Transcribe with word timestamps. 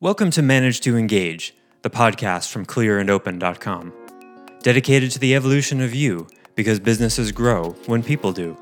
Welcome 0.00 0.30
to 0.30 0.42
Manage 0.42 0.80
to 0.82 0.96
Engage, 0.96 1.56
the 1.82 1.90
podcast 1.90 2.52
from 2.52 2.64
clearandopen.com. 2.64 3.92
Dedicated 4.62 5.10
to 5.10 5.18
the 5.18 5.34
evolution 5.34 5.80
of 5.80 5.92
you 5.92 6.28
because 6.54 6.78
businesses 6.78 7.32
grow 7.32 7.70
when 7.86 8.04
people 8.04 8.30
do. 8.30 8.56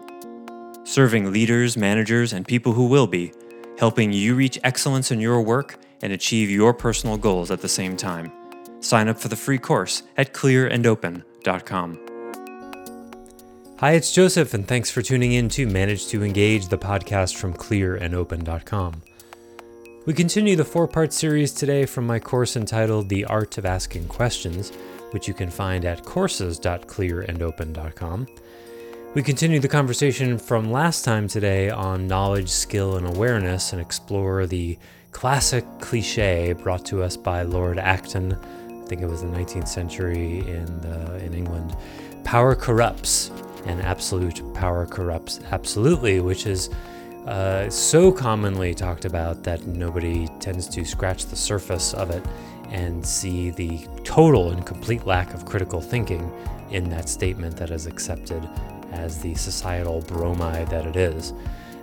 Serving 0.84 1.30
leaders, 1.30 1.76
managers, 1.76 2.32
and 2.32 2.48
people 2.48 2.72
who 2.72 2.86
will 2.86 3.06
be, 3.06 3.34
helping 3.78 4.14
you 4.14 4.34
reach 4.34 4.58
excellence 4.64 5.10
in 5.10 5.20
your 5.20 5.42
work 5.42 5.78
and 6.00 6.10
achieve 6.10 6.48
your 6.48 6.72
personal 6.72 7.18
goals 7.18 7.50
at 7.50 7.60
the 7.60 7.68
same 7.68 7.98
time. 7.98 8.32
Sign 8.80 9.06
up 9.06 9.18
for 9.18 9.28
the 9.28 9.36
free 9.36 9.58
course 9.58 10.04
at 10.16 10.32
clearandopen.com. 10.32 12.00
Hi, 13.80 13.92
it's 13.92 14.10
Joseph, 14.10 14.54
and 14.54 14.66
thanks 14.66 14.90
for 14.90 15.02
tuning 15.02 15.34
in 15.34 15.50
to 15.50 15.66
Manage 15.66 16.06
to 16.06 16.24
Engage, 16.24 16.68
the 16.68 16.78
podcast 16.78 17.36
from 17.36 17.52
clearandopen.com. 17.52 19.02
We 20.06 20.14
continue 20.14 20.54
the 20.54 20.64
four 20.64 20.86
part 20.86 21.12
series 21.12 21.52
today 21.52 21.84
from 21.84 22.06
my 22.06 22.20
course 22.20 22.54
entitled 22.54 23.08
The 23.08 23.24
Art 23.24 23.58
of 23.58 23.66
Asking 23.66 24.06
Questions, 24.06 24.70
which 25.10 25.26
you 25.26 25.34
can 25.34 25.50
find 25.50 25.84
at 25.84 26.04
courses.clearandopen.com. 26.04 28.28
We 29.14 29.22
continue 29.24 29.58
the 29.58 29.66
conversation 29.66 30.38
from 30.38 30.70
last 30.70 31.04
time 31.04 31.26
today 31.26 31.70
on 31.70 32.06
knowledge, 32.06 32.50
skill, 32.50 32.98
and 32.98 33.04
awareness 33.04 33.72
and 33.72 33.82
explore 33.82 34.46
the 34.46 34.78
classic 35.10 35.64
cliche 35.80 36.52
brought 36.52 36.86
to 36.86 37.02
us 37.02 37.16
by 37.16 37.42
Lord 37.42 37.80
Acton. 37.80 38.34
I 38.34 38.86
think 38.86 39.02
it 39.02 39.08
was 39.08 39.22
the 39.22 39.28
19th 39.28 39.66
century 39.66 40.38
in, 40.38 40.66
the, 40.82 41.16
in 41.24 41.34
England. 41.34 41.76
Power 42.22 42.54
corrupts, 42.54 43.32
and 43.64 43.82
absolute 43.82 44.40
power 44.54 44.86
corrupts 44.86 45.40
absolutely, 45.50 46.20
which 46.20 46.46
is 46.46 46.70
uh, 47.26 47.68
so 47.68 48.12
commonly 48.12 48.74
talked 48.74 49.04
about 49.04 49.42
that 49.42 49.66
nobody 49.66 50.28
tends 50.38 50.68
to 50.68 50.84
scratch 50.84 51.26
the 51.26 51.36
surface 51.36 51.92
of 51.94 52.10
it 52.10 52.24
and 52.70 53.04
see 53.04 53.50
the 53.50 53.86
total 54.04 54.50
and 54.50 54.64
complete 54.64 55.06
lack 55.06 55.34
of 55.34 55.44
critical 55.44 55.80
thinking 55.80 56.32
in 56.70 56.88
that 56.88 57.08
statement 57.08 57.56
that 57.56 57.70
is 57.70 57.86
accepted 57.86 58.48
as 58.92 59.20
the 59.20 59.34
societal 59.34 60.00
bromide 60.02 60.68
that 60.68 60.86
it 60.86 60.96
is. 60.96 61.32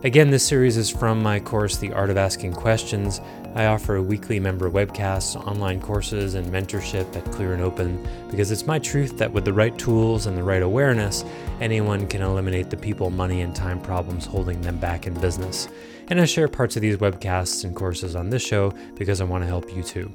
Again, 0.03 0.31
this 0.31 0.45
series 0.45 0.75
is 0.75 0.89
from 0.89 1.23
my 1.23 1.39
course, 1.39 1.77
The 1.77 1.93
Art 1.93 2.09
of 2.09 2.17
Asking 2.17 2.51
Questions. 2.51 3.21
I 3.55 3.67
offer 3.67 4.01
weekly 4.01 4.37
member 4.37 4.69
webcasts, 4.69 5.37
online 5.47 5.79
courses, 5.79 6.33
and 6.33 6.45
mentorship 6.51 7.15
at 7.15 7.31
Clear 7.31 7.53
and 7.53 7.63
Open 7.63 8.05
because 8.29 8.51
it's 8.51 8.67
my 8.67 8.79
truth 8.79 9.17
that 9.17 9.31
with 9.31 9.45
the 9.45 9.53
right 9.53 9.77
tools 9.77 10.25
and 10.25 10.37
the 10.37 10.43
right 10.43 10.61
awareness, 10.61 11.23
anyone 11.61 12.05
can 12.05 12.21
eliminate 12.21 12.69
the 12.69 12.75
people, 12.75 13.11
money, 13.11 13.39
and 13.39 13.55
time 13.55 13.79
problems 13.79 14.25
holding 14.25 14.59
them 14.59 14.77
back 14.77 15.07
in 15.07 15.13
business. 15.21 15.69
And 16.09 16.19
I 16.19 16.25
share 16.25 16.49
parts 16.49 16.75
of 16.75 16.81
these 16.81 16.97
webcasts 16.97 17.63
and 17.63 17.73
courses 17.73 18.13
on 18.13 18.29
this 18.29 18.45
show 18.45 18.73
because 18.95 19.21
I 19.21 19.23
want 19.23 19.45
to 19.45 19.47
help 19.47 19.73
you 19.73 19.83
too. 19.83 20.11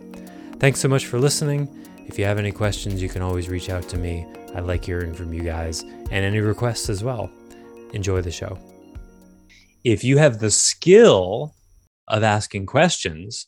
Thanks 0.58 0.80
so 0.80 0.88
much 0.88 1.06
for 1.06 1.18
listening. 1.18 1.66
If 2.06 2.18
you 2.18 2.26
have 2.26 2.38
any 2.38 2.52
questions, 2.52 3.00
you 3.00 3.08
can 3.08 3.22
always 3.22 3.48
reach 3.48 3.70
out 3.70 3.88
to 3.88 3.96
me. 3.96 4.26
I 4.54 4.60
like 4.60 4.84
hearing 4.84 5.14
from 5.14 5.32
you 5.32 5.44
guys 5.44 5.80
and 5.80 6.26
any 6.26 6.40
requests 6.40 6.90
as 6.90 7.02
well. 7.02 7.30
Enjoy 7.94 8.20
the 8.20 8.30
show 8.30 8.58
if 9.84 10.04
you 10.04 10.18
have 10.18 10.38
the 10.38 10.50
skill 10.50 11.54
of 12.06 12.22
asking 12.22 12.66
questions, 12.66 13.46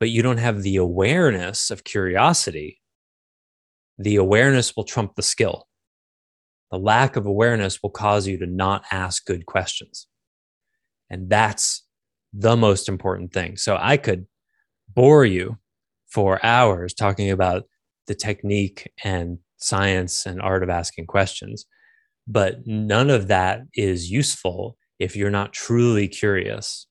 but 0.00 0.10
you 0.10 0.22
don't 0.22 0.38
have 0.38 0.62
the 0.62 0.76
awareness 0.76 1.70
of 1.70 1.84
curiosity, 1.84 2.80
the 3.98 4.16
awareness 4.16 4.76
will 4.76 4.84
trump 4.84 5.14
the 5.14 5.22
skill. 5.22 5.66
The 6.70 6.78
lack 6.78 7.16
of 7.16 7.26
awareness 7.26 7.82
will 7.82 7.90
cause 7.90 8.26
you 8.26 8.38
to 8.38 8.46
not 8.46 8.84
ask 8.92 9.24
good 9.24 9.46
questions. 9.46 10.06
And 11.10 11.28
that's 11.30 11.84
the 12.32 12.56
most 12.56 12.88
important 12.88 13.32
thing. 13.32 13.56
So 13.56 13.78
I 13.80 13.96
could 13.96 14.26
bore 14.94 15.24
you 15.24 15.56
for 16.06 16.44
hours 16.44 16.94
talking 16.94 17.30
about 17.30 17.64
the 18.06 18.14
technique 18.14 18.90
and 19.02 19.38
science 19.56 20.26
and 20.26 20.40
art 20.40 20.62
of 20.62 20.70
asking 20.70 21.06
questions, 21.06 21.66
but 22.26 22.66
none 22.66 23.10
of 23.10 23.28
that 23.28 23.62
is 23.74 24.10
useful 24.10 24.76
if 24.98 25.16
you're 25.16 25.30
not 25.30 25.52
truly 25.52 26.08
curious. 26.08 26.86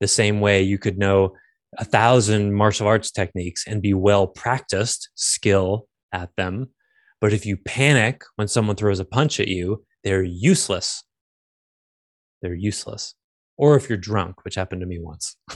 The 0.00 0.08
same 0.08 0.40
way 0.40 0.62
you 0.62 0.78
could 0.78 0.98
know 0.98 1.34
a 1.78 1.84
thousand 1.84 2.54
martial 2.54 2.86
arts 2.86 3.10
techniques 3.10 3.64
and 3.66 3.82
be 3.82 3.94
well 3.94 4.26
practiced 4.26 5.10
skill 5.14 5.88
at 6.12 6.30
them. 6.36 6.70
But 7.20 7.32
if 7.32 7.46
you 7.46 7.56
panic 7.56 8.22
when 8.36 8.48
someone 8.48 8.76
throws 8.76 9.00
a 9.00 9.04
punch 9.04 9.40
at 9.40 9.48
you, 9.48 9.84
they're 10.04 10.22
useless. 10.22 11.02
They're 12.42 12.54
useless. 12.54 13.14
Or 13.56 13.76
if 13.76 13.88
you're 13.88 13.98
drunk, 13.98 14.44
which 14.44 14.54
happened 14.54 14.82
to 14.82 14.86
me 14.86 14.98
once. 15.00 15.36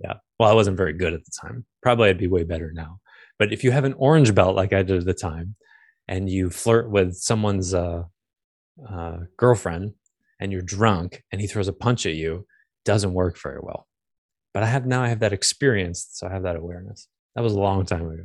yeah. 0.00 0.14
Well, 0.38 0.50
I 0.50 0.54
wasn't 0.54 0.78
very 0.78 0.94
good 0.94 1.12
at 1.12 1.24
the 1.24 1.32
time. 1.40 1.66
Probably 1.82 2.08
I'd 2.08 2.18
be 2.18 2.26
way 2.26 2.44
better 2.44 2.72
now. 2.72 3.00
But 3.38 3.52
if 3.52 3.62
you 3.62 3.70
have 3.70 3.84
an 3.84 3.94
orange 3.98 4.34
belt 4.34 4.56
like 4.56 4.72
I 4.72 4.82
did 4.82 4.98
at 4.98 5.04
the 5.04 5.14
time, 5.14 5.56
and 6.08 6.30
you 6.30 6.50
flirt 6.50 6.88
with 6.90 7.14
someone's 7.14 7.74
uh, 7.74 8.04
uh, 8.88 9.18
girlfriend 9.36 9.94
and 10.40 10.52
you're 10.52 10.62
drunk 10.62 11.22
and 11.32 11.40
he 11.40 11.46
throws 11.46 11.68
a 11.68 11.72
punch 11.72 12.06
at 12.06 12.14
you 12.14 12.46
doesn't 12.84 13.14
work 13.14 13.40
very 13.40 13.60
well. 13.62 13.86
But 14.54 14.62
i 14.62 14.66
have 14.66 14.86
now 14.86 15.02
i 15.02 15.08
have 15.08 15.20
that 15.20 15.32
experience 15.32 16.06
so 16.10 16.26
i 16.26 16.32
have 16.32 16.44
that 16.44 16.56
awareness. 16.56 17.08
That 17.34 17.42
was 17.42 17.52
a 17.52 17.60
long 17.60 17.84
time 17.84 18.08
ago. 18.08 18.24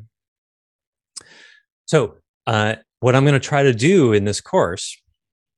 So 1.86 2.18
uh, 2.48 2.76
what 3.02 3.16
i'm 3.16 3.24
going 3.24 3.34
to 3.34 3.48
try 3.48 3.64
to 3.64 3.74
do 3.74 4.14
in 4.14 4.24
this 4.26 4.42
course 4.42 4.98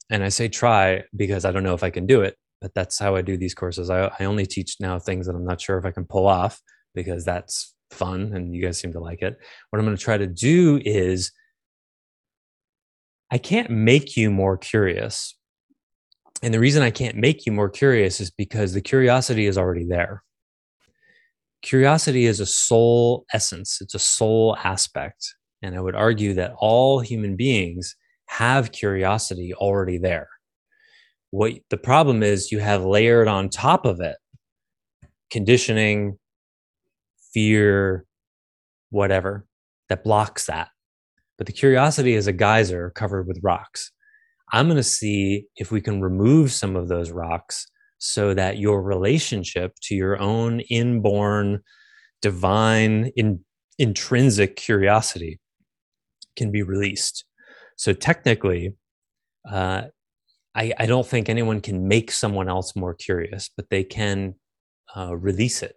and 0.09 0.24
i 0.24 0.30
say 0.30 0.48
try 0.48 1.04
because 1.16 1.46
i 1.46 1.52
don't 1.52 1.64
know 1.64 1.74
if 1.74 1.84
i 1.84 1.90
can 1.90 2.06
do 2.06 2.22
it 2.22 2.36
but 2.62 2.74
that's 2.74 2.98
how 2.98 3.16
i 3.16 3.22
do 3.22 3.38
these 3.38 3.54
courses. 3.54 3.90
I, 3.90 4.10
I 4.20 4.25
only 4.25 4.46
teach 4.46 4.78
now 4.80 4.98
things 4.98 5.28
that 5.28 5.36
i'm 5.36 5.46
not 5.46 5.62
sure 5.62 5.78
if 5.78 5.86
i 5.86 5.92
can 5.92 6.06
pull 6.06 6.28
off 6.28 6.62
because 6.96 7.24
that's 7.25 7.75
fun 7.92 8.31
and 8.34 8.56
you 8.56 8.62
guys 8.62 8.80
seem 8.80 8.94
to 8.94 9.00
like 9.00 9.22
it. 9.22 9.38
What 9.70 9.80
i'm 9.80 9.86
going 9.86 9.98
to 9.98 10.04
try 10.04 10.18
to 10.18 10.28
do 10.28 10.81
is 10.84 11.31
I 13.34 13.40
can't 13.40 13.72
make 13.72 14.16
you 14.16 14.30
more 14.30 14.58
curious. 14.58 15.36
And 16.44 16.54
the 16.54 16.60
reason 16.60 16.84
I 16.84 16.92
can't 16.92 17.18
make 17.18 17.48
you 17.48 17.52
more 17.52 17.68
curious 17.68 18.22
is 18.22 18.30
because 18.30 18.74
the 18.74 18.82
curiosity 18.82 19.48
is 19.48 19.58
already 19.58 19.86
there. 19.86 20.24
Curiosity 21.64 22.26
is 22.26 22.40
a 22.40 22.46
soul 22.46 23.26
essence, 23.34 23.82
it's 23.82 23.96
a 23.96 24.00
soul 24.00 24.56
aspect. 24.64 25.34
And 25.64 25.76
I 25.76 25.82
would 25.82 25.96
argue 25.96 26.36
that 26.36 26.54
all 26.60 27.00
human 27.00 27.36
beings 27.36 27.96
have 28.28 28.72
curiosity 28.72 29.52
already 29.56 29.98
there. 29.98 30.30
What 31.32 31.54
the 31.72 31.78
problem 31.78 32.22
is, 32.22 32.52
you 32.52 32.60
have 32.60 32.86
layered 32.86 33.28
on 33.28 33.50
top 33.50 33.88
of 33.88 34.00
it 34.00 34.18
conditioning, 35.32 36.20
fear, 37.34 38.06
whatever 38.92 39.48
that 39.90 40.04
blocks 40.04 40.46
that 40.46 40.70
but 41.38 41.48
the 41.48 41.54
curiosity 41.54 42.14
is 42.14 42.28
a 42.28 42.34
geyser 42.34 42.92
covered 42.92 43.28
with 43.28 43.40
rocks. 43.44 43.92
I'm 44.52 44.68
going 44.68 44.78
to 44.78 44.84
see 44.84 45.48
if 45.56 45.72
we 45.72 45.82
can 45.82 46.02
remove 46.02 46.52
some 46.52 46.76
of 46.76 46.88
those 46.88 47.12
rocks 47.12 47.66
so 47.98 48.34
that 48.34 48.58
your 48.58 48.84
relationship 48.84 49.74
to 49.84 49.96
your 49.96 50.20
own 50.20 50.60
inborn, 50.62 51.62
divine, 52.22 53.12
in, 53.16 53.40
intrinsic 53.80 54.56
curiosity 54.56 55.40
can 56.36 56.52
be 56.52 56.62
released. 56.62 57.26
So, 57.78 57.94
technically, 57.94 58.76
uh, 59.50 59.84
I, 60.56 60.74
I, 60.78 60.86
don't 60.86 61.08
think 61.08 61.28
anyone 61.28 61.60
can 61.60 61.88
make 61.88 62.12
someone 62.12 62.48
else 62.48 62.76
more 62.76 62.94
curious, 62.94 63.50
but 63.56 63.70
they 63.70 63.84
can 63.84 64.36
uh, 64.96 65.16
release 65.16 65.64
it. 65.64 65.76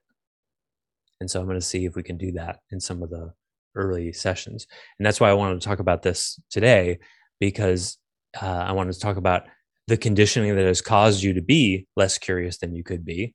And 1.21 1.31
so, 1.31 1.41
I'm 1.41 1.47
going 1.47 1.59
to 1.59 1.65
see 1.65 1.87
if 1.87 1.97
we 1.97 2.03
can 2.03 2.19
do 2.19 2.33
that 2.33 2.59
in 2.71 2.81
some 2.81 3.03
of 3.03 3.11
the 3.11 3.33
early 3.77 4.13
sessions. 4.13 4.67
And 4.99 5.07
that's 5.07 5.21
why 5.21 5.31
I 5.31 5.35
wanted 5.35 5.61
to 5.61 5.67
talk 5.67 5.79
about 5.79 6.03
this 6.03 6.41
today, 6.51 6.99
because 7.39 7.99
uh, 8.41 8.47
I 8.47 8.73
wanted 8.73 8.95
to 8.95 9.01
talk 9.01 9.17
about 9.17 9.45
the 9.87 9.97
conditioning 9.97 10.57
that 10.57 10.67
has 10.67 10.81
caused 10.81 11.23
you 11.23 11.33
to 11.35 11.43
be 11.43 11.87
less 11.97 12.19
curious 12.19 12.59
than 12.59 12.75
you 12.75 12.83
could 12.83 13.05
be. 13.05 13.35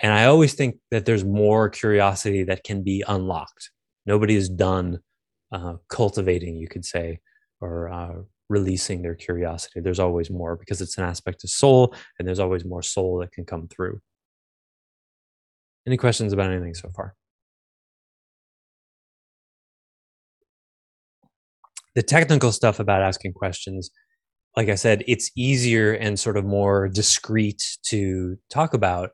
And 0.00 0.12
I 0.12 0.26
always 0.26 0.54
think 0.54 0.76
that 0.90 1.06
there's 1.06 1.24
more 1.24 1.68
curiosity 1.68 2.44
that 2.44 2.62
can 2.62 2.82
be 2.82 3.02
unlocked. 3.08 3.70
Nobody 4.06 4.36
is 4.36 4.48
done 4.48 5.00
uh, 5.50 5.74
cultivating, 5.88 6.56
you 6.56 6.68
could 6.68 6.84
say, 6.84 7.20
or 7.60 7.88
uh, 7.88 8.14
releasing 8.48 9.02
their 9.02 9.14
curiosity. 9.14 9.80
There's 9.80 9.98
always 9.98 10.30
more 10.30 10.56
because 10.56 10.80
it's 10.80 10.98
an 10.98 11.04
aspect 11.04 11.42
of 11.42 11.50
soul, 11.50 11.94
and 12.18 12.28
there's 12.28 12.38
always 12.38 12.64
more 12.64 12.82
soul 12.82 13.18
that 13.18 13.32
can 13.32 13.44
come 13.44 13.66
through. 13.68 14.00
Any 15.86 15.96
questions 15.96 16.32
about 16.32 16.52
anything 16.52 16.74
so 16.74 16.90
far? 16.94 17.14
The 21.98 22.02
technical 22.04 22.52
stuff 22.52 22.78
about 22.78 23.02
asking 23.02 23.32
questions 23.32 23.90
like 24.56 24.68
i 24.68 24.76
said 24.76 25.02
it's 25.08 25.32
easier 25.36 25.94
and 25.94 26.16
sort 26.16 26.36
of 26.36 26.44
more 26.44 26.88
discreet 26.88 27.60
to 27.82 28.36
talk 28.50 28.72
about 28.72 29.10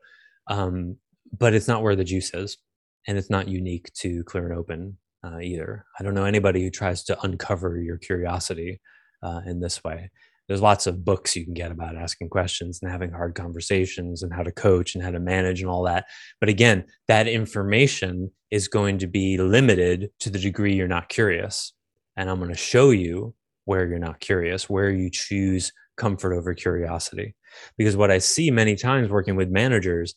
um, 0.51 0.95
but 1.35 1.55
it's 1.55 1.67
not 1.67 1.81
where 1.81 1.95
the 1.95 2.03
juice 2.03 2.31
is 2.35 2.59
and 3.07 3.17
it's 3.17 3.31
not 3.31 3.47
unique 3.47 3.91
to 3.95 4.23
clear 4.25 4.47
and 4.47 4.55
open 4.55 4.95
uh, 5.23 5.39
either 5.39 5.83
i 5.99 6.03
don't 6.03 6.13
know 6.13 6.25
anybody 6.25 6.61
who 6.61 6.69
tries 6.69 7.03
to 7.03 7.19
uncover 7.23 7.81
your 7.81 7.97
curiosity 7.97 8.79
uh, 9.23 9.41
in 9.47 9.59
this 9.59 9.83
way 9.83 10.11
there's 10.47 10.61
lots 10.61 10.85
of 10.85 11.03
books 11.03 11.35
you 11.35 11.43
can 11.43 11.55
get 11.55 11.71
about 11.71 11.97
asking 11.97 12.29
questions 12.29 12.77
and 12.83 12.91
having 12.91 13.09
hard 13.09 13.33
conversations 13.33 14.21
and 14.21 14.31
how 14.31 14.43
to 14.43 14.51
coach 14.51 14.93
and 14.93 15.03
how 15.03 15.09
to 15.09 15.19
manage 15.19 15.59
and 15.59 15.71
all 15.71 15.81
that. 15.85 16.05
But 16.39 16.49
again, 16.49 16.85
that 17.07 17.27
information 17.27 18.29
is 18.51 18.67
going 18.67 18.99
to 18.99 19.07
be 19.07 19.39
limited 19.39 20.11
to 20.19 20.29
the 20.29 20.37
degree 20.37 20.75
you're 20.75 20.87
not 20.87 21.09
curious. 21.09 21.73
And 22.17 22.29
I'm 22.29 22.39
going 22.39 22.51
to 22.51 22.57
show 22.57 22.91
you 22.91 23.33
where 23.65 23.87
you're 23.87 23.99
not 23.99 24.19
curious, 24.19 24.69
where 24.69 24.89
you 24.89 25.09
choose 25.09 25.71
comfort 25.97 26.33
over 26.33 26.53
curiosity. 26.53 27.35
Because 27.77 27.97
what 27.97 28.11
I 28.11 28.19
see 28.19 28.51
many 28.51 28.75
times 28.75 29.09
working 29.09 29.35
with 29.35 29.49
managers 29.49 30.13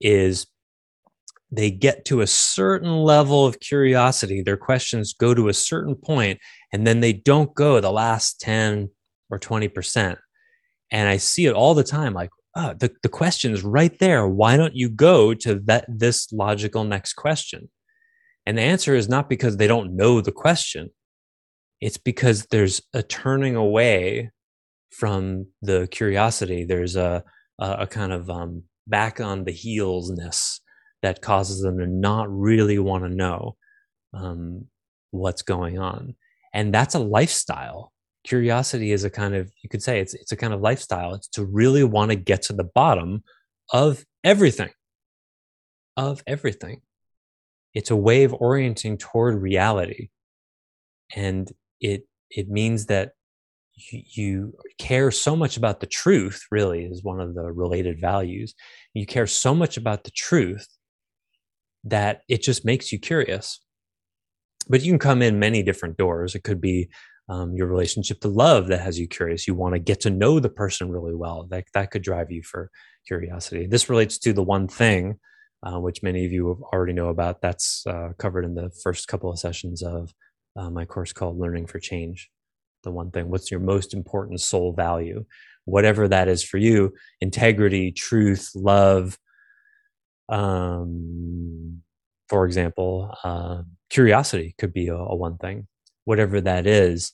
is 0.00 0.46
they 1.50 1.70
get 1.70 2.04
to 2.06 2.20
a 2.20 2.26
certain 2.26 2.92
level 2.92 3.46
of 3.46 3.60
curiosity, 3.60 4.42
their 4.42 4.56
questions 4.56 5.14
go 5.14 5.34
to 5.34 5.48
a 5.48 5.54
certain 5.54 5.94
point, 5.94 6.38
and 6.72 6.86
then 6.86 7.00
they 7.00 7.12
don't 7.12 7.54
go 7.54 7.80
the 7.80 7.90
last 7.90 8.40
10 8.40 8.90
or 9.30 9.38
20%. 9.38 10.18
And 10.90 11.08
I 11.08 11.16
see 11.16 11.46
it 11.46 11.54
all 11.54 11.74
the 11.74 11.84
time 11.84 12.14
like, 12.14 12.30
oh, 12.54 12.74
the, 12.74 12.90
the 13.02 13.08
question 13.08 13.52
is 13.52 13.62
right 13.62 13.98
there. 13.98 14.26
Why 14.26 14.56
don't 14.56 14.74
you 14.74 14.88
go 14.88 15.34
to 15.34 15.60
that 15.66 15.86
this 15.88 16.32
logical 16.32 16.84
next 16.84 17.14
question? 17.14 17.70
And 18.44 18.56
the 18.56 18.62
answer 18.62 18.94
is 18.94 19.08
not 19.08 19.28
because 19.28 19.56
they 19.56 19.66
don't 19.66 19.96
know 19.96 20.20
the 20.20 20.32
question. 20.32 20.90
It's 21.80 21.98
because 21.98 22.46
there's 22.50 22.82
a 22.92 23.02
turning 23.02 23.56
away 23.56 24.30
from 24.90 25.46
the 25.62 25.86
curiosity. 25.90 26.64
There's 26.64 26.96
a, 26.96 27.22
a, 27.58 27.70
a 27.80 27.86
kind 27.86 28.12
of 28.12 28.28
um, 28.30 28.64
back 28.86 29.20
on 29.20 29.44
the 29.44 29.52
heelsness 29.52 30.60
that 31.02 31.22
causes 31.22 31.62
them 31.62 31.78
to 31.78 31.86
not 31.86 32.26
really 32.28 32.78
want 32.78 33.04
to 33.04 33.10
know 33.10 33.56
um, 34.12 34.66
what's 35.10 35.42
going 35.42 35.78
on. 35.78 36.16
And 36.52 36.74
that's 36.74 36.94
a 36.94 36.98
lifestyle. 36.98 37.92
Curiosity 38.24 38.90
is 38.90 39.04
a 39.04 39.10
kind 39.10 39.34
of, 39.34 39.52
you 39.62 39.68
could 39.68 39.82
say 39.82 40.00
it's, 40.00 40.14
it's 40.14 40.32
a 40.32 40.36
kind 40.36 40.52
of 40.52 40.60
lifestyle. 40.60 41.14
It's 41.14 41.28
to 41.28 41.44
really 41.44 41.84
want 41.84 42.10
to 42.10 42.16
get 42.16 42.42
to 42.42 42.52
the 42.52 42.68
bottom 42.74 43.22
of 43.72 44.04
everything, 44.24 44.70
of 45.96 46.22
everything. 46.26 46.80
It's 47.74 47.90
a 47.90 47.96
way 47.96 48.24
of 48.24 48.34
orienting 48.34 48.98
toward 48.98 49.40
reality. 49.40 50.08
And 51.14 51.50
it, 51.80 52.04
it 52.30 52.48
means 52.48 52.86
that 52.86 53.12
you, 53.90 54.54
care 54.78 55.10
so 55.10 55.36
much 55.36 55.56
about 55.56 55.80
the 55.80 55.86
truth, 55.86 56.44
really, 56.50 56.84
is 56.84 57.02
one 57.02 57.20
of 57.20 57.34
the 57.34 57.50
related 57.52 58.00
values. 58.00 58.54
You 58.94 59.06
care 59.06 59.26
so 59.26 59.54
much 59.54 59.76
about 59.76 60.04
the 60.04 60.10
truth 60.10 60.66
that 61.84 62.22
it 62.28 62.42
just 62.42 62.64
makes 62.64 62.92
you 62.92 62.98
curious. 62.98 63.60
But 64.68 64.82
you 64.82 64.92
can 64.92 64.98
come 64.98 65.22
in 65.22 65.38
many 65.38 65.62
different 65.62 65.96
doors. 65.96 66.34
It 66.34 66.44
could 66.44 66.60
be 66.60 66.90
um, 67.28 67.54
your 67.54 67.66
relationship 67.66 68.20
to 68.20 68.28
love 68.28 68.68
that 68.68 68.80
has 68.80 68.98
you 68.98 69.06
curious. 69.06 69.46
You 69.46 69.54
want 69.54 69.74
to 69.74 69.78
get 69.78 70.00
to 70.00 70.10
know 70.10 70.40
the 70.40 70.48
person 70.48 70.90
really 70.90 71.14
well. 71.14 71.46
That 71.50 71.64
that 71.74 71.90
could 71.90 72.02
drive 72.02 72.30
you 72.30 72.42
for 72.42 72.70
curiosity. 73.06 73.66
This 73.66 73.88
relates 73.88 74.18
to 74.18 74.32
the 74.32 74.42
one 74.42 74.68
thing, 74.68 75.18
uh, 75.62 75.78
which 75.78 76.02
many 76.02 76.24
of 76.24 76.32
you 76.32 76.64
already 76.72 76.92
know 76.92 77.08
about. 77.08 77.40
That's 77.40 77.86
uh, 77.86 78.10
covered 78.18 78.44
in 78.44 78.54
the 78.54 78.70
first 78.82 79.08
couple 79.08 79.30
of 79.30 79.38
sessions 79.38 79.82
of 79.82 80.12
uh, 80.58 80.70
my 80.70 80.84
course 80.84 81.12
called 81.12 81.38
Learning 81.38 81.66
for 81.66 81.78
Change. 81.78 82.30
The 82.82 82.90
one 82.90 83.10
thing. 83.10 83.28
What's 83.28 83.50
your 83.50 83.60
most 83.60 83.94
important 83.94 84.40
soul 84.40 84.72
value? 84.72 85.24
Whatever 85.64 86.08
that 86.08 86.28
is 86.28 86.42
for 86.42 86.58
you. 86.58 86.94
Integrity, 87.20 87.92
truth, 87.92 88.50
love, 88.54 89.18
um, 90.28 91.82
for 92.28 92.44
example, 92.44 93.14
uh, 93.24 93.62
curiosity 93.90 94.54
could 94.58 94.72
be 94.72 94.88
a, 94.88 94.94
a 94.94 95.16
one 95.16 95.38
thing. 95.38 95.66
Whatever 96.04 96.40
that 96.40 96.66
is, 96.66 97.12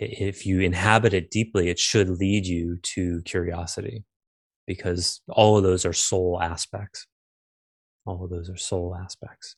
if 0.00 0.46
you 0.46 0.60
inhabit 0.60 1.14
it 1.14 1.30
deeply, 1.30 1.68
it 1.68 1.78
should 1.78 2.08
lead 2.08 2.46
you 2.46 2.78
to 2.82 3.22
curiosity 3.24 4.04
because 4.66 5.20
all 5.28 5.56
of 5.56 5.62
those 5.62 5.84
are 5.84 5.92
soul 5.92 6.38
aspects. 6.40 7.06
All 8.06 8.24
of 8.24 8.30
those 8.30 8.50
are 8.50 8.56
soul 8.56 8.96
aspects. 9.00 9.56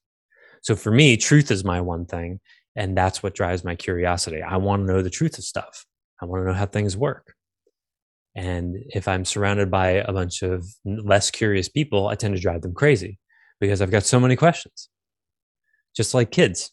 So 0.62 0.76
for 0.76 0.90
me, 0.90 1.16
truth 1.16 1.50
is 1.50 1.64
my 1.64 1.80
one 1.80 2.06
thing. 2.06 2.40
And 2.76 2.96
that's 2.96 3.22
what 3.22 3.34
drives 3.34 3.64
my 3.64 3.76
curiosity. 3.76 4.42
I 4.42 4.56
want 4.56 4.82
to 4.82 4.92
know 4.92 5.02
the 5.02 5.10
truth 5.10 5.38
of 5.38 5.44
stuff. 5.44 5.86
I 6.20 6.26
want 6.26 6.42
to 6.42 6.46
know 6.46 6.54
how 6.54 6.66
things 6.66 6.96
work. 6.96 7.34
And 8.34 8.76
if 8.88 9.06
I'm 9.06 9.24
surrounded 9.24 9.70
by 9.70 9.90
a 9.90 10.12
bunch 10.12 10.42
of 10.42 10.66
less 10.84 11.30
curious 11.30 11.68
people, 11.68 12.08
I 12.08 12.16
tend 12.16 12.34
to 12.34 12.40
drive 12.40 12.62
them 12.62 12.74
crazy 12.74 13.18
because 13.60 13.80
I've 13.80 13.92
got 13.92 14.02
so 14.02 14.18
many 14.18 14.34
questions, 14.34 14.88
just 15.94 16.14
like 16.14 16.32
kids. 16.32 16.72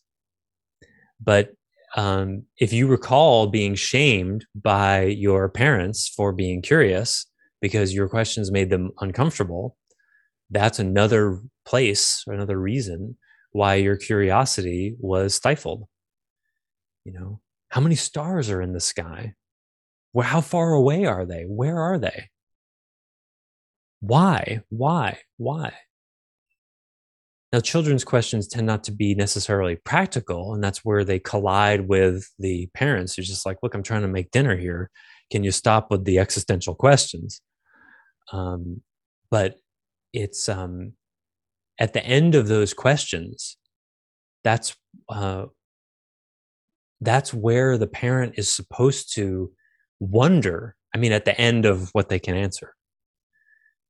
But 1.24 1.52
um, 1.96 2.44
if 2.58 2.74
you 2.74 2.88
recall 2.88 3.48
being 3.48 3.76
shamed 3.76 4.46
by 4.56 5.04
your 5.04 5.50
parents 5.50 6.08
for 6.08 6.32
being 6.34 6.62
curious 6.62 7.28
because 7.62 7.94
your 7.94 8.10
questions 8.10 8.52
made 8.52 8.72
them 8.72 8.92
uncomfortable, 9.00 9.78
that's 10.50 10.80
another 10.80 11.40
place 11.66 12.24
or 12.26 12.34
another 12.34 12.58
reason 12.58 13.18
why 13.52 13.76
your 13.76 13.98
curiosity 13.98 14.96
was 15.00 15.34
stifled. 15.36 15.88
You 17.06 17.14
know, 17.14 17.42
how 17.70 17.82
many 17.82 17.96
stars 17.96 18.50
are 18.50 18.62
in 18.62 18.74
the 18.74 18.80
sky? 18.80 19.34
Well, 20.14 20.28
how 20.28 20.42
far 20.42 20.74
away 20.74 21.06
are 21.06 21.26
they? 21.26 21.44
Where 21.44 21.80
are 21.80 21.98
they? 21.98 22.30
Why? 24.02 24.62
Why? 24.70 25.20
Why? 25.38 25.74
Now, 27.54 27.60
children's 27.60 28.06
questions 28.06 28.48
tend 28.48 28.66
not 28.66 28.86
to 28.86 28.94
be 28.94 29.14
necessarily 29.14 29.76
practical, 29.76 30.54
and 30.54 30.64
that's 30.64 30.86
where 30.86 31.04
they 31.04 31.20
collide 31.20 31.88
with 31.88 32.30
the 32.40 32.68
parents 32.74 33.16
who's 33.16 33.28
just 33.28 33.46
like, 33.46 33.58
look, 33.62 33.76
I'm 33.76 33.84
trying 33.84 34.04
to 34.04 34.08
make 34.08 34.32
dinner 34.32 34.56
here. 34.56 34.90
Can 35.32 35.44
you 35.44 35.52
stop 35.52 35.92
with 35.92 36.06
the 36.06 36.20
existential 36.20 36.76
questions? 36.76 37.42
Um, 38.32 38.82
but 39.30 39.56
it's 40.14 40.48
um, 40.48 40.94
at 41.80 41.94
the 41.94 42.06
end 42.06 42.36
of 42.36 42.48
those 42.48 42.74
questions, 42.74 43.58
that's 44.44 44.76
uh, 45.10 45.46
that's 47.00 47.34
where 47.34 47.78
the 47.78 47.88
parent 47.88 48.36
is 48.38 48.54
supposed 48.54 49.14
to 49.16 49.52
wonder 50.00 50.76
i 50.94 50.98
mean 50.98 51.12
at 51.12 51.26
the 51.26 51.40
end 51.40 51.66
of 51.66 51.90
what 51.94 52.10
they 52.10 52.20
can 52.20 52.36
answer. 52.36 52.74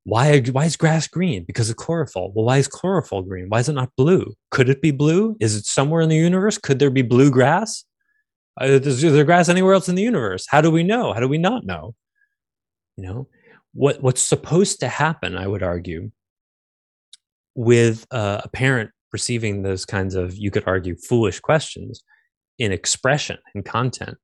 Why 0.03 0.39
why 0.39 0.65
is 0.65 0.77
grass 0.77 1.07
green? 1.07 1.43
Because 1.43 1.69
of 1.69 1.75
chlorophyll. 1.75 2.31
Well 2.33 2.45
why 2.45 2.57
is 2.57 2.67
chlorophyll 2.67 3.23
green? 3.23 3.47
Why 3.49 3.59
is 3.59 3.69
it 3.69 3.73
not 3.73 3.95
blue? 3.95 4.33
Could 4.49 4.69
it 4.69 4.81
be 4.81 4.91
blue? 4.91 5.35
Is 5.39 5.55
it 5.55 5.65
somewhere 5.65 6.01
in 6.01 6.09
the 6.09 6.15
universe? 6.15 6.57
Could 6.57 6.79
there 6.79 6.89
be 6.89 7.03
blue 7.03 7.29
grass? 7.29 7.85
Uh, 8.59 8.65
is 8.65 9.01
there 9.01 9.23
grass 9.23 9.47
anywhere 9.47 9.73
else 9.73 9.87
in 9.87 9.95
the 9.95 10.01
universe? 10.01 10.45
How 10.49 10.59
do 10.61 10.71
we 10.71 10.83
know? 10.83 11.13
How 11.13 11.19
do 11.19 11.27
we 11.27 11.37
not 11.37 11.65
know? 11.65 11.95
You 12.97 13.05
know 13.05 13.27
what 13.73 14.01
what's 14.01 14.21
supposed 14.21 14.79
to 14.79 14.87
happen 14.87 15.37
i 15.37 15.47
would 15.47 15.63
argue 15.63 16.11
with 17.55 18.05
uh, 18.11 18.41
a 18.43 18.49
parent 18.49 18.91
receiving 19.11 19.61
those 19.61 19.85
kinds 19.85 20.15
of 20.15 20.37
you 20.37 20.51
could 20.51 20.67
argue 20.67 20.95
foolish 20.95 21.39
questions 21.39 22.03
in 22.57 22.71
expression 22.71 23.37
and 23.53 23.65
content 23.65 24.17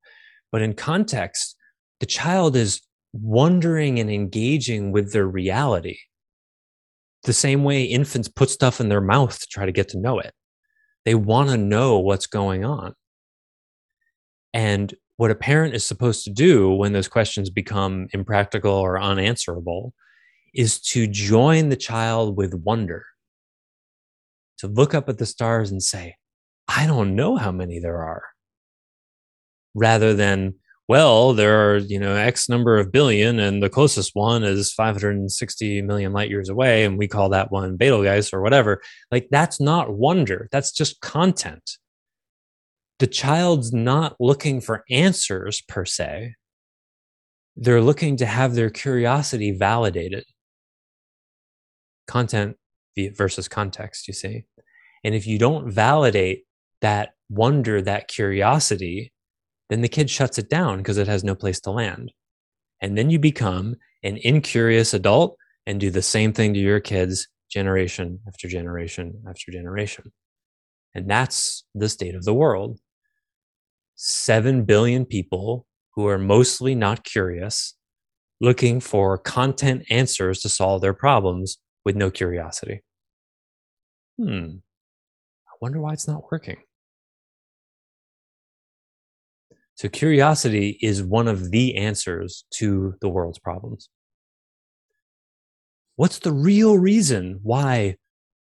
but 0.51 0.61
in 0.61 0.73
context 0.73 1.55
the 1.99 2.05
child 2.05 2.55
is 2.55 2.81
wondering 3.13 3.99
and 3.99 4.09
engaging 4.09 4.91
with 4.91 5.11
their 5.11 5.27
reality 5.27 5.97
the 7.27 7.33
same 7.33 7.63
way 7.63 7.83
infants 7.83 8.29
put 8.29 8.49
stuff 8.49 8.79
in 8.79 8.89
their 8.89 9.01
mouth 9.01 9.39
to 9.39 9.47
try 9.47 9.65
to 9.65 9.71
get 9.71 9.89
to 9.89 9.99
know 9.99 10.19
it. 10.19 10.33
They 11.05 11.15
want 11.15 11.49
to 11.49 11.57
know 11.57 11.99
what's 11.99 12.27
going 12.27 12.65
on. 12.65 12.93
And 14.53 14.93
what 15.17 15.31
a 15.31 15.35
parent 15.35 15.73
is 15.73 15.85
supposed 15.85 16.23
to 16.23 16.31
do 16.31 16.71
when 16.71 16.93
those 16.93 17.07
questions 17.07 17.49
become 17.49 18.07
impractical 18.13 18.71
or 18.71 18.99
unanswerable 18.99 19.93
is 20.53 20.79
to 20.79 21.07
join 21.07 21.69
the 21.69 21.75
child 21.75 22.37
with 22.37 22.53
wonder, 22.53 23.05
to 24.59 24.67
look 24.67 24.93
up 24.93 25.09
at 25.09 25.17
the 25.17 25.25
stars 25.25 25.71
and 25.71 25.81
say, 25.81 26.15
I 26.67 26.85
don't 26.87 27.15
know 27.15 27.37
how 27.37 27.51
many 27.51 27.79
there 27.79 28.01
are, 28.03 28.23
rather 29.73 30.13
than, 30.13 30.55
well, 30.87 31.33
there 31.33 31.71
are, 31.71 31.77
you 31.77 31.99
know, 31.99 32.15
X 32.15 32.49
number 32.49 32.77
of 32.77 32.91
billion, 32.91 33.39
and 33.39 33.61
the 33.61 33.69
closest 33.69 34.11
one 34.13 34.43
is 34.43 34.73
560 34.73 35.81
million 35.81 36.13
light 36.13 36.29
years 36.29 36.49
away, 36.49 36.85
and 36.85 36.97
we 36.97 37.07
call 37.07 37.29
that 37.29 37.51
one 37.51 37.77
Betelgeuse 37.77 38.33
or 38.33 38.41
whatever. 38.41 38.81
Like, 39.11 39.27
that's 39.31 39.59
not 39.59 39.93
wonder, 39.93 40.47
that's 40.51 40.71
just 40.71 40.99
content. 41.01 41.77
The 42.99 43.07
child's 43.07 43.71
not 43.71 44.15
looking 44.19 44.59
for 44.59 44.83
answers 44.89 45.61
per 45.61 45.85
se, 45.85 46.35
they're 47.55 47.81
looking 47.81 48.17
to 48.17 48.25
have 48.25 48.53
their 48.53 48.69
curiosity 48.69 49.51
validated. 49.51 50.25
Content 52.07 52.55
versus 53.15 53.47
context, 53.47 54.07
you 54.07 54.13
see. 54.13 54.43
And 55.03 55.15
if 55.15 55.27
you 55.27 55.37
don't 55.37 55.71
validate 55.71 56.43
that 56.81 57.11
wonder, 57.29 57.81
that 57.81 58.07
curiosity, 58.07 59.11
then 59.69 59.81
the 59.81 59.87
kid 59.87 60.09
shuts 60.09 60.37
it 60.37 60.49
down 60.49 60.77
because 60.77 60.97
it 60.97 61.07
has 61.07 61.23
no 61.23 61.35
place 61.35 61.59
to 61.61 61.71
land. 61.71 62.11
And 62.81 62.97
then 62.97 63.09
you 63.09 63.19
become 63.19 63.75
an 64.03 64.17
incurious 64.17 64.93
adult 64.93 65.37
and 65.65 65.79
do 65.79 65.89
the 65.89 66.01
same 66.01 66.33
thing 66.33 66.53
to 66.53 66.59
your 66.59 66.79
kids 66.79 67.27
generation 67.49 68.19
after 68.27 68.47
generation 68.47 69.21
after 69.27 69.51
generation. 69.51 70.11
And 70.93 71.09
that's 71.09 71.63
the 71.75 71.89
state 71.89 72.15
of 72.15 72.23
the 72.23 72.33
world. 72.33 72.79
7 73.95 74.63
billion 74.63 75.05
people 75.05 75.65
who 75.95 76.07
are 76.07 76.17
mostly 76.19 76.75
not 76.75 77.03
curious, 77.03 77.75
looking 78.39 78.79
for 78.79 79.17
content 79.17 79.83
answers 79.89 80.39
to 80.41 80.49
solve 80.49 80.81
their 80.81 80.93
problems 80.93 81.57
with 81.83 81.95
no 81.95 82.11
curiosity. 82.11 82.81
Hmm. 84.17 84.57
I 85.47 85.53
wonder 85.61 85.79
why 85.79 85.93
it's 85.93 86.07
not 86.07 86.31
working. 86.31 86.57
So, 89.75 89.89
curiosity 89.89 90.79
is 90.81 91.03
one 91.03 91.27
of 91.27 91.51
the 91.51 91.77
answers 91.77 92.45
to 92.55 92.95
the 92.99 93.09
world's 93.09 93.37
problems. 93.37 93.89
What's 95.97 96.19
the 96.19 96.31
real 96.31 96.77
reason 96.77 97.39
why 97.43 97.97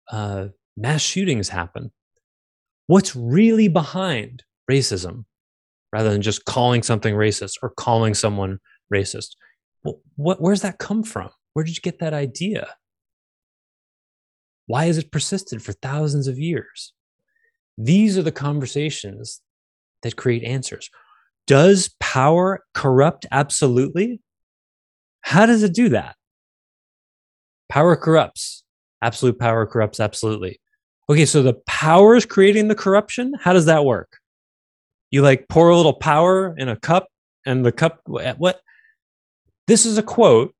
uh, 0.09 0.47
mass 0.77 1.01
shootings 1.01 1.49
happen? 1.49 1.91
What's 2.87 3.15
really 3.15 3.67
behind 3.67 4.43
racism 4.71 5.25
rather 5.91 6.09
than 6.09 6.21
just 6.21 6.45
calling 6.45 6.83
something 6.83 7.13
racist 7.13 7.55
or 7.61 7.71
calling 7.71 8.13
someone 8.13 8.59
racist? 8.93 9.35
What, 10.15 10.41
where's 10.41 10.61
that 10.61 10.77
come 10.77 11.03
from? 11.03 11.29
Where 11.53 11.65
did 11.65 11.75
you 11.75 11.81
get 11.81 11.99
that 11.99 12.13
idea? 12.13 12.67
Why 14.67 14.85
has 14.85 14.97
it 14.97 15.11
persisted 15.11 15.63
for 15.63 15.73
thousands 15.73 16.27
of 16.27 16.37
years? 16.37 16.93
These 17.77 18.17
are 18.17 18.23
the 18.23 18.31
conversations 18.31 19.41
that 20.03 20.15
create 20.15 20.43
answers. 20.43 20.89
Does 21.47 21.95
power 21.99 22.63
corrupt 22.73 23.25
absolutely? 23.31 24.21
How 25.21 25.45
does 25.45 25.63
it 25.63 25.73
do 25.73 25.89
that? 25.89 26.15
Power 27.69 27.95
corrupts. 27.95 28.63
Absolute 29.01 29.39
power 29.39 29.65
corrupts 29.65 29.99
absolutely. 29.99 30.59
Okay, 31.09 31.25
so 31.25 31.41
the 31.41 31.53
power 31.65 32.15
is 32.15 32.25
creating 32.25 32.67
the 32.67 32.75
corruption. 32.75 33.33
How 33.39 33.53
does 33.53 33.65
that 33.65 33.85
work? 33.85 34.17
You 35.11 35.21
like 35.21 35.47
pour 35.47 35.69
a 35.69 35.77
little 35.77 35.93
power 35.93 36.53
in 36.57 36.67
a 36.67 36.75
cup, 36.75 37.07
and 37.45 37.65
the 37.65 37.71
cup, 37.71 38.01
what? 38.05 38.59
This 39.67 39.85
is 39.85 39.97
a 39.97 40.03
quote 40.03 40.53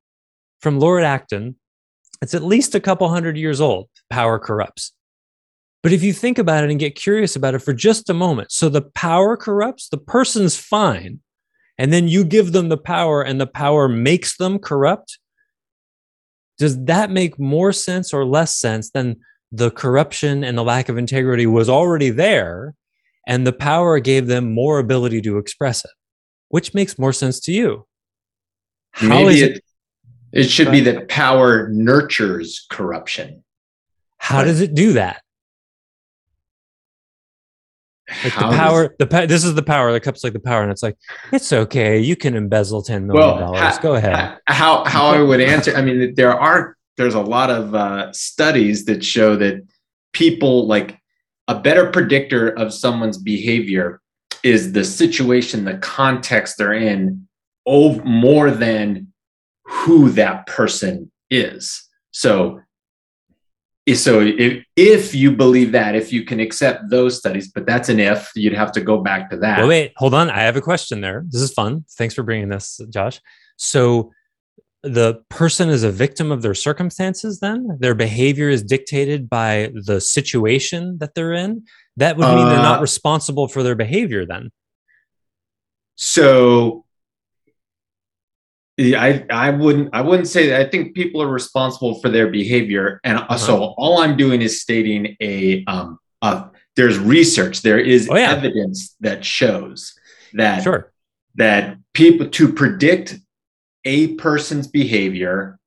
from 0.62 0.80
Lord 0.80 1.04
Acton. 1.04 1.56
It's 2.22 2.34
at 2.34 2.44
least 2.44 2.76
a 2.76 2.80
couple 2.80 3.08
hundred 3.10 3.38
years 3.38 3.62
old. 3.62 3.90
Power 4.10 4.40
corrupts. 4.40 4.94
But 5.84 5.94
if 5.94 6.04
you 6.04 6.12
think 6.12 6.38
about 6.38 6.64
it 6.64 6.70
and 6.70 6.80
get 6.80 6.96
curious 6.96 7.36
about 7.36 7.54
it 7.56 7.60
for 7.60 7.74
just 7.74 8.10
a 8.10 8.14
moment, 8.14 8.52
so 8.52 8.68
the 8.68 8.82
power 8.82 9.38
corrupts, 9.38 9.90
the 9.90 9.98
person's 9.98 10.58
fine, 10.58 11.20
and 11.78 11.94
then 11.94 12.08
you 12.08 12.26
give 12.26 12.52
them 12.52 12.70
the 12.70 12.78
power 12.78 13.22
and 13.22 13.40
the 13.40 13.48
power 13.48 13.88
makes 13.88 14.38
them 14.38 14.60
corrupt. 14.60 15.20
Does 16.58 16.84
that 16.86 17.12
make 17.12 17.38
more 17.38 17.72
sense 17.72 18.14
or 18.14 18.26
less 18.26 18.58
sense 18.58 18.90
than 18.90 19.18
the 19.52 19.70
corruption 19.70 20.44
and 20.44 20.58
the 20.58 20.64
lack 20.64 20.90
of 20.90 20.98
integrity 20.98 21.46
was 21.46 21.70
already 21.70 22.10
there 22.10 22.74
and 23.28 23.46
the 23.46 23.54
power 23.54 24.00
gave 24.00 24.28
them 24.28 24.54
more 24.54 24.80
ability 24.80 25.22
to 25.22 25.38
express 25.38 25.86
it? 25.86 25.92
Which 26.50 26.74
makes 26.74 26.98
more 26.98 27.14
sense 27.14 27.40
to 27.42 27.52
you? 27.52 27.86
How 28.92 29.10
Maybe 29.10 29.42
it, 29.42 29.58
it, 29.58 29.64
it 30.32 30.50
should 30.50 30.72
be 30.72 30.82
that 30.82 31.08
power 31.08 31.70
nurtures 31.70 32.66
corruption. 32.70 33.44
How 34.18 34.40
but, 34.40 34.46
does 34.46 34.62
it 34.62 34.74
do 34.74 34.94
that? 34.94 35.22
Like 38.24 38.36
the 38.36 38.40
power, 38.40 38.96
the 39.00 39.06
this 39.28 39.44
is 39.44 39.54
the 39.56 39.64
power. 39.64 39.92
The 39.92 40.00
cup's 40.00 40.24
like 40.24 40.32
the 40.32 40.40
power, 40.40 40.62
and 40.62 40.72
it's 40.72 40.82
like 40.82 40.98
it's 41.34 41.52
okay. 41.52 42.00
You 42.00 42.16
can 42.16 42.36
embezzle 42.36 42.82
ten 42.82 43.06
million 43.06 43.38
dollars. 43.40 43.60
Well, 43.60 43.80
Go 43.82 43.96
ahead. 43.96 44.38
How 44.48 44.86
how 44.86 45.08
I 45.08 45.22
would 45.22 45.42
answer? 45.42 45.76
I 45.76 45.82
mean, 45.82 46.16
there 46.16 46.32
are 46.34 46.78
there's 46.96 47.16
a 47.16 47.22
lot 47.22 47.50
of 47.50 47.76
uh, 47.76 48.14
studies 48.14 48.86
that 48.86 49.04
show 49.04 49.36
that 49.36 49.62
people 50.14 50.68
like 50.68 50.98
a 51.50 51.60
better 51.60 51.92
predictor 51.92 52.50
of 52.50 52.74
someone's 52.74 53.18
behavior 53.18 54.02
is 54.42 54.72
the 54.72 54.84
situation, 54.84 55.66
the 55.66 55.78
context 55.78 56.58
they're 56.58 56.74
in, 56.74 57.28
over, 57.66 58.02
more 58.04 58.52
than 58.52 59.07
who 59.68 60.10
that 60.12 60.48
person 60.48 61.12
is. 61.30 61.84
So 62.12 62.62
so 63.94 64.20
if, 64.20 64.66
if 64.76 65.16
you 65.16 65.32
believe 65.32 65.72
that 65.72 65.96
if 65.96 66.12
you 66.12 66.26
can 66.26 66.42
accept 66.42 66.90
those 66.90 67.18
studies 67.18 67.50
but 67.54 67.66
that's 67.66 67.88
an 67.88 68.02
if 68.02 68.30
you'd 68.36 68.52
have 68.52 68.74
to 68.74 68.82
go 68.82 69.02
back 69.02 69.30
to 69.30 69.38
that. 69.38 69.62
Wait, 69.62 69.68
wait 69.68 69.94
hold 69.96 70.14
on. 70.14 70.30
I 70.30 70.42
have 70.42 70.58
a 70.58 70.62
question 70.62 71.02
there. 71.02 71.24
This 71.30 71.42
is 71.42 71.54
fun. 71.54 71.86
Thanks 71.98 72.14
for 72.14 72.24
bringing 72.24 72.50
this 72.50 72.82
josh. 72.90 73.22
So 73.56 74.12
the 74.84 75.24
person 75.30 75.70
is 75.70 75.84
a 75.84 75.92
victim 75.92 76.32
of 76.32 76.42
their 76.42 76.54
circumstances 76.54 77.40
then? 77.40 77.78
Their 77.80 77.96
behavior 77.96 78.50
is 78.50 78.62
dictated 78.62 79.30
by 79.30 79.72
the 79.74 80.00
situation 80.00 80.98
that 81.00 81.16
they're 81.16 81.34
in? 81.34 81.64
That 81.98 82.18
would 82.18 82.28
mean 82.28 82.46
uh, 82.46 82.50
they're 82.50 82.58
not 82.58 82.80
uh, 82.80 82.82
responsible 82.82 83.48
for 83.48 83.64
their 83.64 83.76
behavior 83.76 84.26
then? 84.26 84.52
so 85.98 86.86
I 88.80 89.26
I 89.30 89.50
wouldn't 89.50 89.90
I 89.94 90.02
wouldn't 90.02 90.28
say 90.28 90.50
that. 90.50 90.62
I 90.62 90.70
think 90.70 90.94
people 90.94 91.22
are 91.22 91.28
responsible 91.28 92.00
for 92.00 92.10
their 92.10 92.28
behavior, 92.28 93.00
and 93.04 93.18
uh-huh. 93.18 93.38
so 93.38 93.64
all 93.78 94.02
I'm 94.02 94.16
doing 94.16 94.42
is 94.42 94.62
stating 94.62 95.16
a 95.22 95.64
um 95.66 96.00
there's 96.78 97.00
research, 97.00 97.64
there 97.64 97.80
is 97.80 98.08
oh, 98.10 98.16
yeah. 98.16 98.32
evidence 98.32 98.96
that 99.02 99.26
shows 99.26 100.00
that 100.34 100.62
sure 100.64 100.94
that 101.36 101.78
people 101.94 102.30
to 102.30 102.54
predict 102.54 103.18
a 103.84 104.14
person's 104.16 104.68
behavior, 104.68 105.60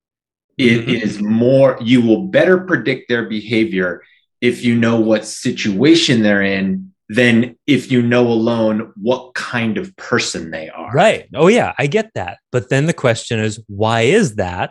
it 0.57 0.83
mm-hmm. 0.83 0.91
is 0.91 1.21
more 1.21 1.77
you 1.81 2.01
will 2.01 2.29
better 2.29 2.59
predict 2.59 3.09
their 3.09 3.29
behavior 3.29 4.03
if 4.41 4.65
you 4.65 4.77
know 4.77 5.01
what 5.01 5.25
situation 5.27 6.23
they're 6.23 6.43
in 6.43 6.90
than 7.11 7.57
if 7.67 7.91
you 7.91 8.01
know 8.01 8.25
alone 8.25 8.93
what 8.95 9.35
kind 9.35 9.77
of 9.77 9.95
person 9.97 10.53
they 10.53 10.71
are. 10.71 10.93
Right. 10.93 11.29
Oh, 11.35 11.49
yeah, 11.49 11.73
I 11.77 11.89
get 11.89 12.13
that. 12.15 12.39
But 12.53 12.71
then 12.71 12.87
the 12.87 12.93
question 12.93 13.41
is, 13.41 13.61
why 13.67 14.03
is 14.03 14.37
that? 14.37 14.71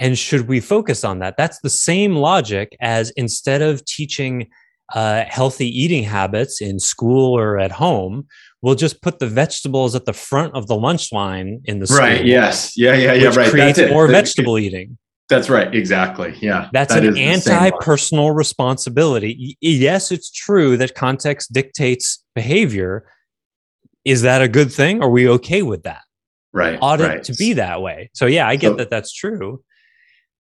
And 0.00 0.18
should 0.18 0.48
we 0.48 0.58
focus 0.58 1.04
on 1.04 1.20
that? 1.20 1.36
That's 1.36 1.60
the 1.60 1.70
same 1.70 2.16
logic 2.16 2.76
as 2.80 3.10
instead 3.10 3.62
of 3.62 3.84
teaching 3.84 4.48
uh, 4.94 5.24
healthy 5.28 5.68
eating 5.68 6.02
habits 6.02 6.60
in 6.60 6.80
school 6.80 7.38
or 7.38 7.60
at 7.60 7.70
home, 7.70 8.26
we'll 8.62 8.74
just 8.74 9.00
put 9.00 9.20
the 9.20 9.28
vegetables 9.28 9.94
at 9.94 10.06
the 10.06 10.12
front 10.12 10.56
of 10.56 10.66
the 10.66 10.74
lunch 10.74 11.12
line 11.12 11.60
in 11.66 11.78
the 11.78 11.86
school. 11.86 12.00
Right. 12.00 12.24
Yes. 12.24 12.76
Yeah. 12.76 12.96
Yeah. 12.96 13.12
Yeah. 13.12 13.28
right. 13.28 13.48
Creates 13.48 13.78
more 13.78 14.08
vegetable 14.08 14.58
eating. 14.58 14.98
That's 15.30 15.48
right. 15.48 15.72
Exactly. 15.72 16.36
Yeah. 16.40 16.68
That's 16.72 16.92
that 16.92 17.04
an 17.04 17.16
anti 17.16 17.70
personal 17.80 18.32
responsibility. 18.32 19.56
Yes, 19.60 20.10
it's 20.10 20.30
true 20.30 20.76
that 20.76 20.96
context 20.96 21.52
dictates 21.52 22.22
behavior. 22.34 23.08
Is 24.04 24.22
that 24.22 24.42
a 24.42 24.48
good 24.48 24.72
thing? 24.72 25.02
Are 25.02 25.08
we 25.08 25.28
okay 25.28 25.62
with 25.62 25.84
that? 25.84 26.02
Right. 26.52 26.78
Ought 26.82 26.98
right. 26.98 27.18
it 27.18 27.24
to 27.24 27.34
be 27.34 27.52
that 27.54 27.80
way? 27.80 28.10
So, 28.12 28.26
yeah, 28.26 28.48
I 28.48 28.56
get 28.56 28.70
so 28.70 28.74
that 28.76 28.90
that's 28.90 29.12
true. 29.12 29.62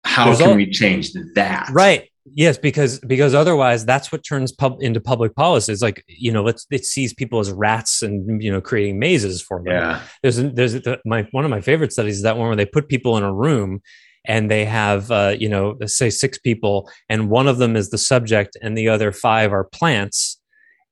How 0.05 0.27
There's 0.27 0.39
can 0.39 0.51
all, 0.51 0.57
we 0.57 0.71
change 0.71 1.13
that? 1.35 1.69
Right. 1.71 2.09
Yes, 2.25 2.57
because 2.57 2.99
because 3.01 3.35
otherwise 3.35 3.85
that's 3.85 4.11
what 4.13 4.25
turns 4.25 4.53
pub 4.53 4.79
into 4.81 5.01
public 5.01 5.35
policy. 5.35 5.73
It's 5.73 5.83
like 5.83 6.05
you 6.07 6.33
know, 6.33 6.43
let's 6.43 6.67
it 6.71 6.85
sees 6.85 7.13
people 7.15 7.41
as 7.41 7.51
rats 7.51 8.03
and 8.03 8.43
you 8.43 8.51
know 8.51 8.61
creating 8.61 8.99
mazes 8.99 9.41
for 9.41 9.63
them. 9.63 9.73
Yeah. 9.73 10.03
There's 10.23 10.37
there's 10.37 10.79
my 11.05 11.27
one 11.31 11.45
of 11.45 11.51
my 11.51 11.61
favorite 11.61 11.93
studies 11.93 12.17
is 12.17 12.23
that 12.23 12.37
one 12.37 12.49
where 12.49 12.57
they 12.57 12.67
put 12.67 12.89
people 12.89 13.17
in 13.17 13.23
a 13.23 13.33
room 13.33 13.81
and 14.29 14.51
they 14.51 14.65
have 14.67 15.11
uh, 15.11 15.35
you 15.39 15.49
know 15.49 15.77
say 15.87 16.11
six 16.11 16.39
people 16.39 16.89
and 17.09 17.31
one 17.31 17.49
of 17.49 17.59
them 17.59 17.75
is 17.75 17.91
the 17.91 17.99
subject 17.99 18.57
and 18.63 18.77
the 18.77 18.89
other 18.89 19.11
five 19.11 19.53
are 19.53 19.65
plants. 19.65 20.41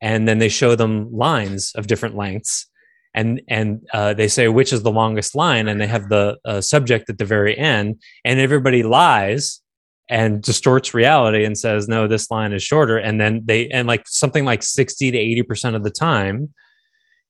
And 0.02 0.26
then 0.28 0.38
they 0.38 0.49
show 0.49 0.75
them 0.75 1.11
lines 1.12 1.73
of 1.75 1.87
different 1.87 2.16
lengths. 2.16 2.66
And 3.14 3.40
and 3.49 3.87
uh, 3.93 4.14
they 4.14 4.28
say 4.28 4.49
which 4.49 4.73
is 4.73 4.83
the 4.83 4.90
longest 4.90 5.35
line 5.35 5.69
and 5.69 5.81
they 5.81 5.87
have 5.87 6.09
the 6.09 6.38
uh, 6.45 6.61
subject 6.61 7.09
at 7.09 7.19
the 7.19 7.25
very 7.25 7.57
end. 7.57 8.02
And 8.25 8.40
everybody 8.40 8.83
lies 8.83 9.61
and 10.09 10.43
distorts 10.43 10.95
reality 10.95 11.45
and 11.45 11.59
says 11.59 11.88
no 11.88 12.09
this 12.09 12.31
line 12.31 12.52
is 12.52 12.62
shorter. 12.62 12.99
And 12.99 13.21
then 13.21 13.43
they 13.45 13.69
and 13.69 13.87
like 13.87 14.07
something 14.07 14.45
like 14.45 14.62
60 14.62 15.11
to 15.12 15.19
80% 15.19 15.75
of 15.75 15.85
the 15.85 15.90
time 15.90 16.52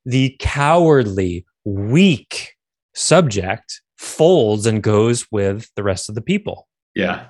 the 0.05 0.37
cowardly 0.39 1.45
weak 1.65 2.55
subject 2.95 3.83
folds 3.97 4.67
and 4.67 4.83
goes 4.83 5.27
with 5.31 5.71
the 5.75 5.83
rest 5.83 6.09
of 6.09 6.15
the 6.15 6.23
people. 6.23 6.69
Yeah. 6.95 7.29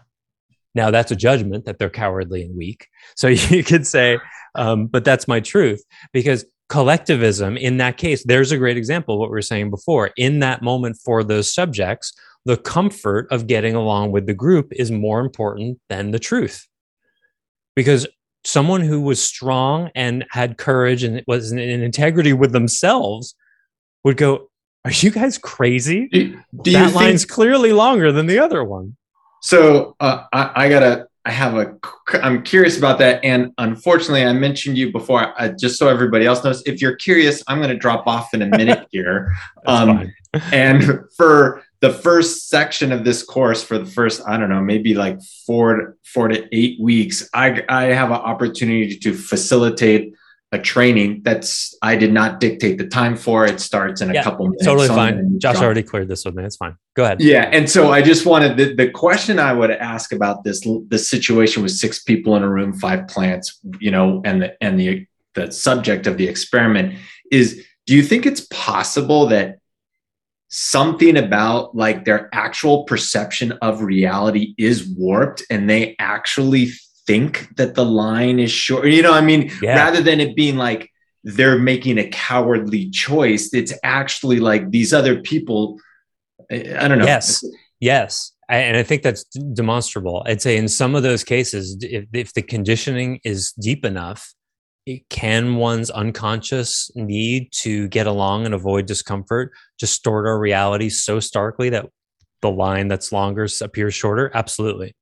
Now 0.74 0.90
that's 0.90 1.10
a 1.10 1.16
judgment 1.16 1.64
that 1.64 1.78
they're 1.78 1.90
cowardly 1.90 2.42
and 2.42 2.56
weak. 2.56 2.88
So 3.16 3.28
you 3.28 3.64
could 3.64 3.86
say, 3.86 4.18
um, 4.54 4.86
but 4.86 5.04
that's 5.04 5.28
my 5.28 5.40
truth 5.40 5.82
because 6.12 6.44
collectivism 6.68 7.56
in 7.56 7.76
that 7.78 7.96
case, 7.96 8.24
there's 8.24 8.52
a 8.52 8.58
great 8.58 8.76
example 8.76 9.14
of 9.14 9.20
what 9.20 9.30
we 9.30 9.34
were 9.34 9.42
saying 9.42 9.70
before. 9.70 10.10
In 10.16 10.40
that 10.40 10.62
moment 10.62 10.96
for 11.04 11.22
those 11.22 11.52
subjects, 11.52 12.12
the 12.44 12.56
comfort 12.56 13.26
of 13.30 13.46
getting 13.46 13.74
along 13.74 14.12
with 14.12 14.26
the 14.26 14.34
group 14.34 14.72
is 14.72 14.90
more 14.90 15.20
important 15.20 15.78
than 15.88 16.10
the 16.10 16.18
truth. 16.18 16.66
Because 17.74 18.06
someone 18.44 18.80
who 18.80 19.00
was 19.00 19.22
strong 19.22 19.90
and 19.94 20.24
had 20.30 20.56
courage 20.56 21.02
and 21.02 21.22
was 21.26 21.52
in 21.52 21.58
integrity 21.58 22.32
with 22.32 22.52
themselves 22.52 23.34
would 24.04 24.16
go, 24.16 24.48
are 24.86 24.92
you 24.92 25.10
guys 25.10 25.36
crazy? 25.36 26.06
Do, 26.06 26.40
do 26.62 26.72
that 26.72 26.94
line's 26.94 27.22
think, 27.22 27.32
clearly 27.32 27.72
longer 27.72 28.12
than 28.12 28.26
the 28.26 28.38
other 28.38 28.62
one. 28.62 28.96
So 29.42 29.96
uh, 29.98 30.24
I, 30.32 30.52
I, 30.54 30.68
gotta 30.68 31.08
I 31.24 31.32
have 31.32 31.56
a, 31.56 31.76
I'm 32.22 32.44
curious 32.44 32.78
about 32.78 33.00
that. 33.00 33.24
And 33.24 33.52
unfortunately, 33.58 34.24
I 34.24 34.32
mentioned 34.32 34.78
you 34.78 34.92
before, 34.92 35.34
I, 35.40 35.48
just 35.48 35.76
so 35.76 35.88
everybody 35.88 36.24
else 36.24 36.44
knows, 36.44 36.62
if 36.66 36.80
you're 36.80 36.94
curious, 36.94 37.42
I'm 37.48 37.58
going 37.58 37.70
to 37.70 37.76
drop 37.76 38.06
off 38.06 38.32
in 38.32 38.42
a 38.42 38.46
minute 38.46 38.86
here. 38.92 39.34
um, 39.66 40.12
and 40.52 41.00
for 41.16 41.64
the 41.80 41.92
first 41.92 42.48
section 42.48 42.92
of 42.92 43.02
this 43.02 43.24
course, 43.24 43.60
for 43.60 43.76
the 43.76 43.86
first, 43.86 44.22
I 44.28 44.36
don't 44.36 44.50
know, 44.50 44.62
maybe 44.62 44.94
like 44.94 45.20
four, 45.44 45.96
four 46.04 46.28
to 46.28 46.46
eight 46.52 46.80
weeks, 46.80 47.28
I, 47.34 47.64
I 47.68 47.86
have 47.86 48.10
an 48.10 48.18
opportunity 48.18 48.96
to 48.96 49.12
facilitate 49.12 50.14
a 50.56 50.62
training 50.62 51.20
that's 51.22 51.76
I 51.82 51.96
did 51.96 52.12
not 52.12 52.40
dictate 52.40 52.78
the 52.78 52.86
time 52.86 53.16
for. 53.16 53.44
It 53.44 53.60
starts 53.60 54.00
in 54.00 54.10
a 54.10 54.14
yeah, 54.14 54.22
couple 54.22 54.46
minutes. 54.46 54.64
Totally 54.64 54.88
fine. 54.88 55.38
Josh 55.38 55.56
already 55.56 55.82
cleared 55.82 56.08
this 56.08 56.24
with 56.24 56.34
me. 56.34 56.44
It's 56.44 56.56
fine. 56.56 56.76
Go 56.94 57.04
ahead. 57.04 57.20
Yeah, 57.20 57.50
and 57.52 57.68
so 57.68 57.92
I 57.92 58.02
just 58.02 58.26
wanted 58.26 58.56
the, 58.56 58.74
the 58.74 58.90
question 58.90 59.38
I 59.38 59.52
would 59.52 59.70
ask 59.70 60.12
about 60.12 60.44
this 60.44 60.66
the 60.88 60.98
situation 60.98 61.62
with 61.62 61.72
six 61.72 62.02
people 62.02 62.36
in 62.36 62.42
a 62.42 62.48
room, 62.48 62.72
five 62.72 63.06
plants, 63.06 63.60
you 63.78 63.90
know, 63.90 64.22
and 64.24 64.42
the 64.42 64.56
and 64.60 64.80
the 64.80 65.06
the 65.34 65.52
subject 65.52 66.06
of 66.06 66.16
the 66.16 66.26
experiment 66.26 66.98
is 67.30 67.64
do 67.86 67.94
you 67.94 68.02
think 68.02 68.26
it's 68.26 68.46
possible 68.50 69.26
that 69.26 69.58
something 70.48 71.16
about 71.16 71.76
like 71.76 72.04
their 72.04 72.28
actual 72.32 72.84
perception 72.84 73.52
of 73.60 73.82
reality 73.82 74.54
is 74.56 74.88
warped 74.88 75.42
and 75.50 75.68
they 75.68 75.94
actually 75.98 76.70
think 77.06 77.54
that 77.56 77.74
the 77.74 77.84
line 77.84 78.38
is 78.38 78.50
short. 78.50 78.86
You 78.86 79.02
know, 79.02 79.12
I 79.12 79.20
mean, 79.20 79.50
yeah. 79.62 79.76
rather 79.76 80.02
than 80.02 80.20
it 80.20 80.36
being 80.36 80.56
like 80.56 80.90
they're 81.24 81.58
making 81.58 81.98
a 81.98 82.08
cowardly 82.08 82.90
choice, 82.90 83.52
it's 83.52 83.72
actually 83.82 84.40
like 84.40 84.70
these 84.70 84.92
other 84.92 85.20
people. 85.20 85.78
I 86.50 86.88
don't 86.88 86.98
know. 86.98 87.06
Yes. 87.06 87.44
Yes. 87.80 88.32
And 88.48 88.76
I 88.76 88.84
think 88.84 89.02
that's 89.02 89.24
demonstrable. 89.24 90.22
I'd 90.26 90.40
say 90.40 90.56
in 90.56 90.68
some 90.68 90.94
of 90.94 91.02
those 91.02 91.24
cases, 91.24 91.76
if, 91.80 92.04
if 92.12 92.32
the 92.32 92.42
conditioning 92.42 93.18
is 93.24 93.52
deep 93.52 93.84
enough, 93.84 94.32
it 94.86 95.08
can 95.08 95.56
one's 95.56 95.90
unconscious 95.90 96.90
need 96.94 97.50
to 97.50 97.88
get 97.88 98.06
along 98.06 98.46
and 98.46 98.54
avoid 98.54 98.86
discomfort 98.86 99.50
distort 99.80 100.26
our 100.26 100.38
reality 100.38 100.88
so 100.88 101.18
starkly 101.18 101.70
that 101.70 101.86
the 102.40 102.50
line 102.50 102.86
that's 102.86 103.10
longer 103.10 103.48
appears 103.60 103.94
shorter? 103.94 104.30
Absolutely. 104.32 104.94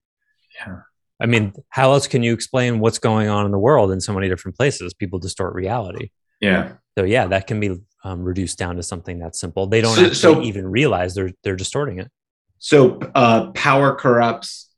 Yeah. 0.54 0.80
I 1.20 1.26
mean, 1.26 1.52
how 1.68 1.92
else 1.92 2.06
can 2.06 2.22
you 2.22 2.34
explain 2.34 2.80
what's 2.80 2.98
going 2.98 3.28
on 3.28 3.46
in 3.46 3.52
the 3.52 3.58
world 3.58 3.92
in 3.92 4.00
so 4.00 4.12
many 4.12 4.28
different 4.28 4.56
places? 4.56 4.94
People 4.94 5.18
distort 5.18 5.54
reality. 5.54 6.10
Yeah. 6.40 6.72
So 6.98 7.04
yeah, 7.04 7.26
that 7.26 7.46
can 7.46 7.60
be 7.60 7.78
um, 8.04 8.22
reduced 8.22 8.58
down 8.58 8.76
to 8.76 8.82
something 8.82 9.18
that 9.20 9.34
simple. 9.34 9.66
They 9.66 9.80
don't 9.80 9.96
so, 9.96 10.12
so, 10.12 10.42
even 10.42 10.66
realize 10.66 11.14
they're 11.14 11.32
they're 11.42 11.56
distorting 11.56 11.98
it. 11.98 12.10
So 12.58 12.98
uh, 13.14 13.50
power 13.52 13.94
corrupts. 13.94 14.70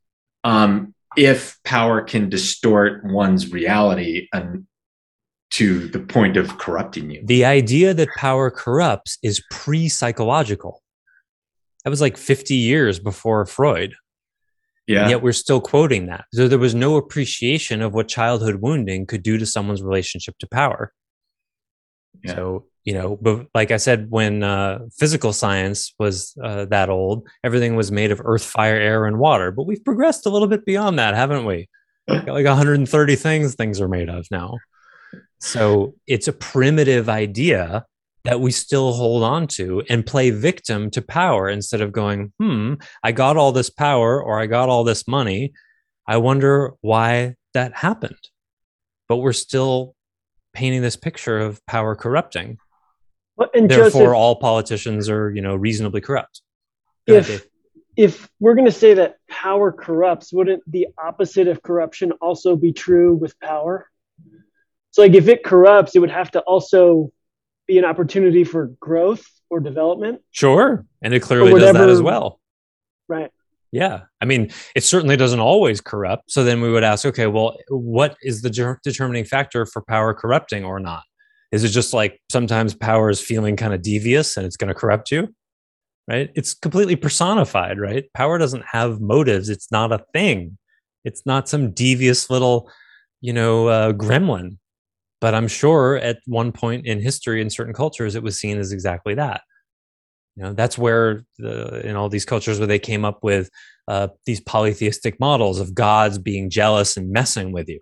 Um, 0.45 0.95
if 1.17 1.59
power 1.65 2.03
can 2.03 2.29
distort 2.29 3.05
one's 3.05 3.51
reality 3.51 4.29
and 4.33 4.67
to 5.53 5.89
the 5.89 6.01
point 6.01 6.37
of 6.37 6.59
corrupting 6.59 7.11
you, 7.11 7.23
the 7.25 7.45
idea 7.45 7.95
that 7.95 8.09
power 8.17 8.51
corrupts 8.51 9.19
is 9.23 9.43
pre-psychological. 9.51 10.83
That 11.85 11.91
was 11.91 12.01
like 12.01 12.17
50 12.17 12.55
years 12.55 12.99
before 12.99 13.47
Freud. 13.47 13.95
Yeah. 14.87 15.03
And 15.03 15.11
yet 15.11 15.23
we're 15.23 15.33
still 15.33 15.61
quoting 15.61 16.07
that. 16.07 16.27
So 16.33 16.49
there 16.49 16.59
was 16.59 16.75
no 16.75 16.97
appreciation 16.97 17.83
of 17.83 17.93
what 17.93 18.09
childhood 18.09 18.57
wounding 18.63 19.07
could 19.07 19.23
do 19.23 19.37
to 19.39 19.47
someone's 19.47 19.83
relationship 19.83 20.39
to 20.39 20.47
power. 20.47 20.93
Yeah. 22.23 22.35
So, 22.35 22.67
you 22.85 22.95
know, 22.95 23.19
but 23.21 23.47
like 23.53 23.73
I 23.73 23.79
said, 23.79 24.11
when 24.11 24.45
uh, 24.45 24.79
physical 24.97 25.33
science 25.33 25.93
was 25.99 26.37
uh, 26.43 26.67
that 26.67 26.89
old, 26.89 27.27
everything 27.43 27.75
was 27.75 27.91
made 27.91 28.13
of 28.13 28.21
earth, 28.25 28.45
fire, 28.45 28.77
air, 28.77 29.07
and 29.07 29.19
water. 29.19 29.51
But 29.51 29.67
we've 29.67 29.85
progressed 29.85 30.25
a 30.25 30.31
little 30.31 30.49
bit 30.49 30.65
beyond 30.65 30.99
that, 31.01 31.15
haven't 31.15 31.45
we? 31.45 31.69
Got 32.09 32.29
like 32.29 32.47
130 32.47 33.17
things 33.17 33.55
things 33.57 33.81
are 33.81 33.89
made 33.89 34.09
of 34.09 34.29
now. 34.31 34.59
So 35.41 35.95
it's 36.07 36.29
a 36.29 36.33
primitive 36.33 37.09
idea 37.09 37.85
that 38.27 38.41
we 38.41 38.51
still 38.51 38.93
hold 38.93 39.23
on 39.23 39.47
to 39.47 39.83
and 39.89 40.05
play 40.05 40.31
victim 40.31 40.91
to 40.91 41.01
power 41.01 41.49
instead 41.49 41.81
of 41.81 41.93
going, 41.93 42.33
hmm, 42.39 42.75
I 43.03 43.13
got 43.13 43.37
all 43.37 43.53
this 43.53 43.71
power 43.71 44.23
or 44.23 44.41
I 44.41 44.47
got 44.47 44.69
all 44.69 44.85
this 44.85 45.07
money. 45.07 45.53
I 46.07 46.17
wonder 46.17 46.73
why 46.81 47.37
that 47.55 47.75
happened. 47.75 48.19
But 49.09 49.19
we're 49.19 49.33
still 49.33 49.95
painting 50.53 50.83
this 50.83 50.97
picture 50.97 51.39
of 51.39 51.65
power 51.67 51.95
corrupting. 51.95 52.59
Well, 53.37 53.51
and 53.55 53.71
Therefore, 53.71 54.03
Joseph, 54.03 54.15
all 54.15 54.37
politicians 54.37 55.09
are, 55.09 55.31
you 55.31 55.43
know, 55.43 55.55
reasonably 55.55 56.01
corrupt. 56.01 56.43
if 57.07 57.47
if 57.97 58.29
we're 58.41 58.55
going 58.55 58.67
to 58.67 58.73
say 58.73 58.95
that 58.95 59.17
power 59.29 59.73
corrupts, 59.73 60.33
wouldn't 60.33 60.63
the 60.71 60.89
opposite 61.03 61.49
of 61.49 61.63
corruption 61.63 62.13
also 62.13 62.55
be 62.57 62.73
true 62.73 63.15
with 63.15 63.39
power? 63.41 63.89
So, 64.91 65.03
like, 65.03 65.15
if 65.15 65.29
it 65.29 65.45
corrupts, 65.45 65.95
it 65.95 66.01
would 66.01 66.11
have 66.11 66.31
to 66.33 66.41
also 66.41 67.13
be 67.67 67.79
an 67.79 67.85
opportunity 67.85 68.45
for 68.45 68.67
growth 68.81 69.27
or 69.51 69.61
development. 69.61 70.21
Sure. 70.31 70.85
And 71.03 71.15
it 71.15 71.21
clearly 71.21 71.53
does 71.59 71.73
that 71.73 71.89
as 71.89 72.03
well. 72.03 72.41
Right. 73.09 73.31
Yeah. 73.73 74.03
I 74.21 74.25
mean, 74.25 74.51
it 74.75 74.85
certainly 74.85 75.17
doesn't 75.17 75.41
always 75.41 75.81
corrupt. 75.81 76.31
So 76.31 76.45
then 76.45 76.61
we 76.61 76.71
would 76.71 76.85
ask, 76.85 77.05
okay, 77.05 77.27
well, 77.27 77.57
what 77.69 78.17
is 78.23 78.43
the 78.43 78.79
determining 78.83 79.25
factor 79.25 79.67
for 79.67 79.83
power 79.83 80.15
corrupting 80.15 80.65
or 80.65 80.81
not? 80.81 81.03
Is 81.53 81.63
it 81.65 81.69
just 81.69 81.93
like 81.93 82.21
sometimes 82.31 82.75
power 82.75 83.11
is 83.11 83.21
feeling 83.21 83.57
kind 83.57 83.75
of 83.75 83.83
devious 83.83 84.37
and 84.37 84.47
it's 84.47 84.57
going 84.57 84.69
to 84.69 84.75
corrupt 84.75 85.11
you? 85.11 85.35
Right. 86.09 86.31
It's 86.35 86.55
completely 86.55 86.95
personified, 86.95 87.81
right? 87.81 88.05
Power 88.15 88.39
doesn't 88.39 88.65
have 88.71 89.01
motives. 89.01 89.49
It's 89.49 89.73
not 89.73 89.93
a 89.93 90.05
thing. 90.13 90.57
It's 91.05 91.27
not 91.27 91.49
some 91.49 91.73
devious 91.73 92.31
little, 92.31 92.71
you 93.21 93.33
know, 93.33 93.67
uh, 93.67 93.93
gremlin 93.93 94.59
but 95.21 95.35
I'm 95.35 95.49
sure 95.49 95.97
at 95.97 96.19
one 96.27 96.53
point 96.53 96.87
in 96.87 97.01
history 97.01 97.41
in 97.41 97.51
certain 97.51 97.75
cultures, 97.75 98.15
it 98.15 98.23
was 98.23 98.39
seen 98.39 98.59
as 98.59 98.73
exactly 98.73 99.15
that. 99.15 99.43
You 100.37 100.45
know, 100.45 100.53
that's 100.53 100.77
where 100.77 101.25
the, 101.39 101.87
in 101.87 101.97
all 101.97 102.09
these 102.11 102.27
cultures 102.27 102.59
where 102.59 102.67
they 102.67 102.79
came 102.79 103.05
up 103.05 103.21
with 103.23 103.49
uh, 103.89 104.09
these 104.27 104.41
polytheistic 104.41 105.19
models 105.19 105.59
of 105.59 105.75
gods 105.75 106.19
being 106.19 106.51
jealous 106.51 106.97
and 106.99 107.11
messing 107.11 107.53
with 107.53 107.69
you, 107.69 107.81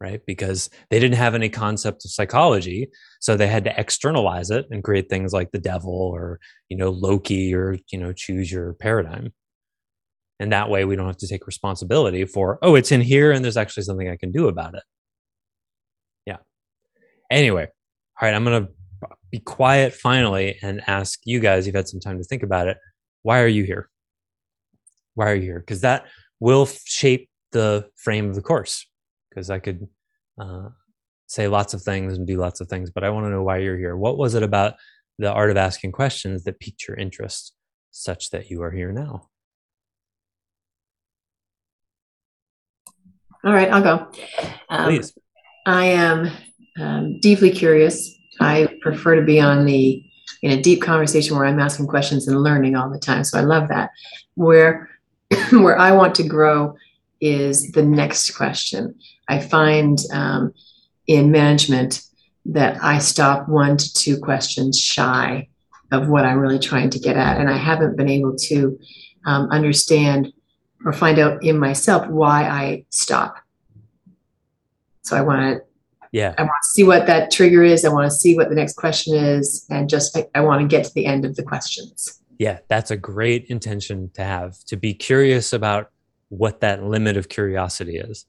right? 0.00 0.20
Because 0.26 0.70
they 0.90 0.98
didn't 0.98 1.16
have 1.16 1.36
any 1.36 1.48
concept 1.48 2.04
of 2.04 2.10
psychology, 2.10 2.88
so 3.20 3.36
they 3.36 3.46
had 3.46 3.64
to 3.64 3.80
externalize 3.80 4.50
it 4.50 4.66
and 4.70 4.82
create 4.82 5.08
things 5.08 5.32
like 5.32 5.52
the 5.52 5.60
devil 5.60 5.92
or 5.92 6.40
you 6.68 6.76
know 6.76 6.90
Loki 6.90 7.54
or 7.54 7.78
you 7.92 7.98
know 7.98 8.12
choose 8.12 8.50
your 8.50 8.72
paradigm. 8.74 9.32
And 10.40 10.52
that 10.52 10.68
way, 10.68 10.84
we 10.84 10.96
don't 10.96 11.06
have 11.06 11.16
to 11.18 11.28
take 11.28 11.46
responsibility 11.46 12.24
for 12.24 12.58
oh, 12.62 12.74
it's 12.74 12.90
in 12.90 13.02
here, 13.02 13.30
and 13.30 13.44
there's 13.44 13.56
actually 13.56 13.84
something 13.84 14.08
I 14.08 14.16
can 14.16 14.32
do 14.32 14.48
about 14.48 14.74
it. 14.74 14.82
Anyway, 17.30 17.64
all 17.64 18.28
right, 18.28 18.34
I'm 18.34 18.44
going 18.44 18.66
to 18.66 18.72
be 19.30 19.40
quiet 19.40 19.92
finally 19.92 20.58
and 20.62 20.80
ask 20.86 21.20
you 21.24 21.40
guys, 21.40 21.66
you've 21.66 21.74
had 21.74 21.88
some 21.88 22.00
time 22.00 22.18
to 22.18 22.24
think 22.24 22.42
about 22.42 22.68
it. 22.68 22.78
Why 23.22 23.40
are 23.40 23.48
you 23.48 23.64
here? 23.64 23.88
Why 25.14 25.30
are 25.30 25.34
you 25.34 25.42
here? 25.42 25.60
Because 25.60 25.80
that 25.80 26.06
will 26.40 26.66
shape 26.66 27.28
the 27.52 27.88
frame 27.96 28.28
of 28.28 28.34
the 28.34 28.42
course. 28.42 28.86
Because 29.30 29.50
I 29.50 29.58
could 29.58 29.88
uh, 30.40 30.68
say 31.26 31.48
lots 31.48 31.74
of 31.74 31.82
things 31.82 32.16
and 32.16 32.26
do 32.26 32.36
lots 32.36 32.60
of 32.60 32.68
things, 32.68 32.90
but 32.90 33.02
I 33.02 33.10
want 33.10 33.26
to 33.26 33.30
know 33.30 33.42
why 33.42 33.58
you're 33.58 33.78
here. 33.78 33.96
What 33.96 34.18
was 34.18 34.34
it 34.34 34.42
about 34.42 34.74
the 35.18 35.32
art 35.32 35.50
of 35.50 35.56
asking 35.56 35.92
questions 35.92 36.44
that 36.44 36.60
piqued 36.60 36.86
your 36.86 36.96
interest 36.96 37.54
such 37.90 38.30
that 38.30 38.50
you 38.50 38.62
are 38.62 38.70
here 38.70 38.92
now? 38.92 39.28
All 43.44 43.52
right, 43.52 43.70
I'll 43.70 43.82
go. 43.82 44.10
Um, 44.68 44.84
Please. 44.84 45.12
I 45.66 45.86
am 45.86 46.30
um, 46.78 47.18
deeply 47.20 47.50
curious. 47.50 48.14
I 48.40 48.68
prefer 48.80 49.16
to 49.16 49.22
be 49.22 49.40
on 49.40 49.64
the 49.64 50.04
in 50.42 50.50
a 50.50 50.60
deep 50.60 50.82
conversation 50.82 51.36
where 51.36 51.46
I'm 51.46 51.60
asking 51.60 51.86
questions 51.86 52.28
and 52.28 52.42
learning 52.42 52.76
all 52.76 52.90
the 52.90 52.98
time. 52.98 53.24
So 53.24 53.38
I 53.38 53.42
love 53.42 53.68
that. 53.68 53.90
Where 54.34 54.90
where 55.52 55.78
I 55.78 55.92
want 55.92 56.14
to 56.16 56.22
grow 56.22 56.76
is 57.20 57.72
the 57.72 57.82
next 57.82 58.32
question. 58.32 58.94
I 59.28 59.40
find 59.40 59.98
um, 60.12 60.52
in 61.06 61.30
management 61.30 62.02
that 62.46 62.82
I 62.82 62.98
stop 62.98 63.48
one 63.48 63.78
to 63.78 63.94
two 63.94 64.18
questions 64.18 64.78
shy 64.78 65.48
of 65.92 66.08
what 66.08 66.24
I'm 66.24 66.38
really 66.38 66.58
trying 66.58 66.90
to 66.90 66.98
get 66.98 67.16
at, 67.16 67.40
and 67.40 67.48
I 67.48 67.56
haven't 67.56 67.96
been 67.96 68.08
able 68.08 68.36
to 68.36 68.78
um, 69.24 69.48
understand 69.50 70.32
or 70.84 70.92
find 70.92 71.18
out 71.18 71.42
in 71.42 71.58
myself 71.58 72.06
why 72.08 72.44
I 72.44 72.84
stop. 72.90 73.36
So 75.02 75.16
I 75.16 75.22
want 75.22 75.40
to 75.40 75.64
yeah. 76.14 76.32
I 76.38 76.42
want 76.42 76.52
to 76.62 76.68
see 76.68 76.84
what 76.84 77.06
that 77.06 77.32
trigger 77.32 77.64
is 77.64 77.84
i 77.84 77.92
want 77.92 78.06
to 78.06 78.16
see 78.16 78.36
what 78.36 78.48
the 78.48 78.54
next 78.54 78.76
question 78.76 79.16
is 79.16 79.66
and 79.68 79.88
just 79.88 80.16
i, 80.16 80.24
I 80.34 80.42
want 80.42 80.62
to 80.62 80.68
get 80.68 80.84
to 80.84 80.94
the 80.94 81.06
end 81.06 81.24
of 81.24 81.34
the 81.34 81.42
questions. 81.42 82.22
Yeah 82.38 82.60
that's 82.68 82.92
a 82.92 82.96
great 82.96 83.46
intention 83.46 84.10
to 84.14 84.22
have 84.22 84.56
to 84.66 84.76
be 84.76 84.94
curious 84.94 85.52
about 85.52 85.90
what 86.28 86.60
that 86.60 86.84
limit 86.84 87.16
of 87.16 87.28
curiosity 87.28 87.96
is. 87.96 88.26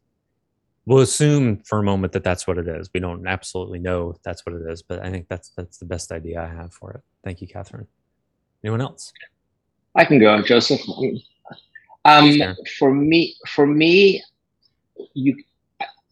We'll 0.88 1.02
assume 1.02 1.60
for 1.60 1.80
a 1.80 1.84
moment 1.84 2.14
that 2.14 2.24
that's 2.24 2.46
what 2.46 2.58
it 2.58 2.68
is. 2.68 2.90
We 2.94 3.00
don't 3.00 3.28
absolutely 3.28 3.80
know 3.80 4.12
if 4.12 4.22
that's 4.24 4.44
what 4.48 4.56
it 4.56 4.64
is 4.68 4.82
but 4.82 5.06
i 5.06 5.12
think 5.12 5.28
that's 5.28 5.50
that's 5.50 5.78
the 5.78 5.86
best 5.86 6.12
idea 6.12 6.42
i 6.42 6.48
have 6.48 6.74
for 6.74 6.92
it. 6.94 7.02
Thank 7.24 7.42
you 7.42 7.48
catherine. 7.48 7.88
Anyone 8.64 8.82
else? 8.82 9.14
I 9.94 10.06
can 10.06 10.20
go 10.20 10.42
joseph. 10.42 10.82
Um, 12.04 12.40
for 12.80 12.92
me 12.92 13.36
for 13.48 13.68
me 13.68 14.24
you 15.14 15.36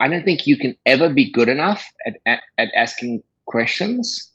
I 0.03 0.09
don't 0.09 0.25
think 0.25 0.45
you 0.45 0.57
can 0.57 0.75
ever 0.85 1.07
be 1.07 1.31
good 1.31 1.47
enough 1.47 1.81
at, 2.05 2.17
at, 2.25 2.41
at 2.57 2.67
asking 2.75 3.23
questions. 3.45 4.31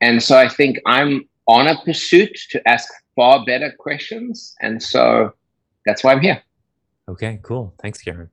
And 0.00 0.22
so 0.22 0.38
I 0.38 0.48
think 0.48 0.78
I'm 0.86 1.28
on 1.46 1.66
a 1.66 1.78
pursuit 1.84 2.38
to 2.52 2.66
ask 2.66 2.88
far 3.14 3.44
better 3.44 3.70
questions. 3.78 4.54
And 4.62 4.82
so 4.82 5.34
that's 5.84 6.02
why 6.02 6.12
I'm 6.12 6.22
here. 6.22 6.42
Okay, 7.06 7.38
cool. 7.42 7.74
Thanks, 7.82 8.00
Karen. 8.00 8.30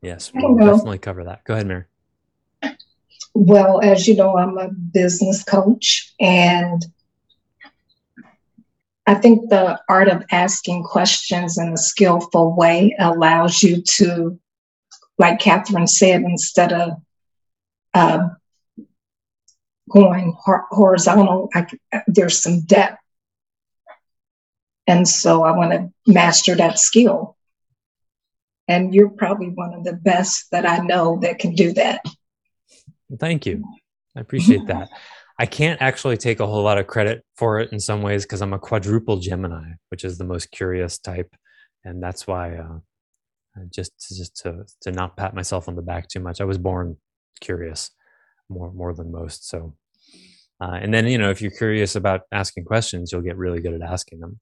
Yes, 0.00 0.32
we'll 0.34 0.56
definitely 0.56 1.00
cover 1.00 1.22
that. 1.24 1.44
Go 1.44 1.52
ahead, 1.52 1.66
Mary. 1.66 1.84
Well, 3.34 3.82
as 3.82 4.08
you 4.08 4.16
know, 4.16 4.38
I'm 4.38 4.56
a 4.56 4.70
business 4.70 5.44
coach, 5.44 6.14
and 6.18 6.82
I 9.06 9.14
think 9.14 9.50
the 9.50 9.78
art 9.88 10.08
of 10.08 10.24
asking 10.30 10.84
questions 10.84 11.58
in 11.58 11.74
a 11.74 11.76
skillful 11.76 12.56
way 12.56 12.96
allows 12.98 13.62
you 13.62 13.82
to, 13.82 14.38
like 15.18 15.40
Catherine 15.40 15.86
said, 15.86 16.22
instead 16.22 16.72
of 16.72 16.90
uh, 17.94 18.28
going 19.90 20.34
horizontal, 20.42 21.48
I, 21.54 21.66
there's 22.06 22.42
some 22.42 22.62
depth. 22.62 22.98
And 24.86 25.06
so 25.06 25.44
I 25.44 25.56
want 25.56 25.72
to 25.72 25.92
master 26.10 26.54
that 26.56 26.78
skill. 26.78 27.36
And 28.68 28.94
you're 28.94 29.10
probably 29.10 29.48
one 29.48 29.74
of 29.74 29.84
the 29.84 29.92
best 29.92 30.50
that 30.50 30.66
I 30.66 30.78
know 30.78 31.18
that 31.20 31.38
can 31.38 31.54
do 31.54 31.72
that. 31.74 32.04
Thank 33.18 33.46
you. 33.46 33.64
I 34.16 34.20
appreciate 34.20 34.66
that. 34.66 34.88
I 35.38 35.46
can't 35.46 35.80
actually 35.80 36.16
take 36.18 36.40
a 36.40 36.46
whole 36.46 36.62
lot 36.62 36.78
of 36.78 36.86
credit 36.86 37.24
for 37.36 37.58
it 37.58 37.72
in 37.72 37.80
some 37.80 38.02
ways 38.02 38.24
because 38.24 38.42
I'm 38.42 38.52
a 38.52 38.58
quadruple 38.58 39.16
Gemini, 39.18 39.72
which 39.88 40.04
is 40.04 40.18
the 40.18 40.24
most 40.24 40.50
curious 40.50 40.98
type, 40.98 41.34
and 41.84 42.02
that's 42.02 42.26
why 42.26 42.56
uh, 42.56 42.78
just 43.70 43.92
just 44.16 44.36
to 44.42 44.64
to 44.82 44.90
not 44.90 45.16
pat 45.16 45.34
myself 45.34 45.68
on 45.68 45.76
the 45.76 45.82
back 45.82 46.08
too 46.08 46.20
much. 46.20 46.40
I 46.40 46.44
was 46.44 46.58
born 46.58 46.96
curious 47.40 47.90
more 48.48 48.72
more 48.72 48.94
than 48.94 49.12
most. 49.12 49.48
So, 49.48 49.74
uh, 50.60 50.78
and 50.80 50.92
then 50.92 51.06
you 51.06 51.18
know 51.18 51.30
if 51.30 51.42
you're 51.42 51.50
curious 51.50 51.96
about 51.96 52.22
asking 52.32 52.64
questions, 52.64 53.12
you'll 53.12 53.22
get 53.22 53.36
really 53.36 53.60
good 53.60 53.74
at 53.74 53.82
asking 53.82 54.20
them. 54.20 54.40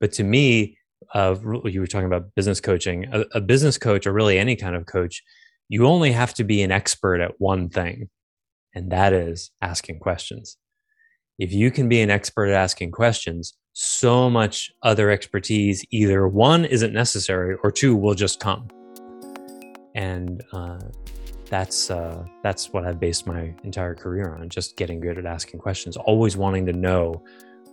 But 0.00 0.12
to 0.14 0.24
me, 0.24 0.78
uh, 1.14 1.36
you 1.64 1.80
were 1.80 1.86
talking 1.86 2.06
about 2.06 2.34
business 2.34 2.60
coaching. 2.60 3.06
A, 3.12 3.24
a 3.34 3.40
business 3.40 3.78
coach, 3.78 4.06
or 4.06 4.12
really 4.12 4.38
any 4.38 4.56
kind 4.56 4.76
of 4.76 4.86
coach, 4.86 5.22
you 5.68 5.86
only 5.86 6.12
have 6.12 6.34
to 6.34 6.44
be 6.44 6.62
an 6.62 6.72
expert 6.72 7.20
at 7.20 7.32
one 7.38 7.68
thing, 7.68 8.08
and 8.74 8.90
that 8.92 9.12
is 9.12 9.50
asking 9.60 9.98
questions. 9.98 10.56
If 11.38 11.52
you 11.52 11.70
can 11.70 11.88
be 11.88 12.00
an 12.00 12.10
expert 12.10 12.46
at 12.46 12.54
asking 12.54 12.92
questions, 12.92 13.54
so 13.74 14.30
much 14.30 14.72
other 14.82 15.10
expertise 15.10 15.84
either 15.90 16.26
one 16.28 16.64
isn't 16.64 16.92
necessary 16.92 17.56
or 17.62 17.70
two 17.70 17.96
will 17.96 18.14
just 18.14 18.40
come. 18.40 18.68
And 19.96 20.42
uh, 20.52 20.78
that's 21.50 21.90
uh, 21.90 22.24
that's 22.42 22.72
what 22.72 22.84
I've 22.86 22.98
based 22.98 23.26
my 23.26 23.52
entire 23.64 23.94
career 23.94 24.34
on, 24.34 24.48
just 24.48 24.76
getting 24.76 25.00
good 25.00 25.18
at 25.18 25.26
asking 25.26 25.60
questions, 25.60 25.96
always 25.96 26.36
wanting 26.36 26.66
to 26.66 26.72
know 26.72 27.22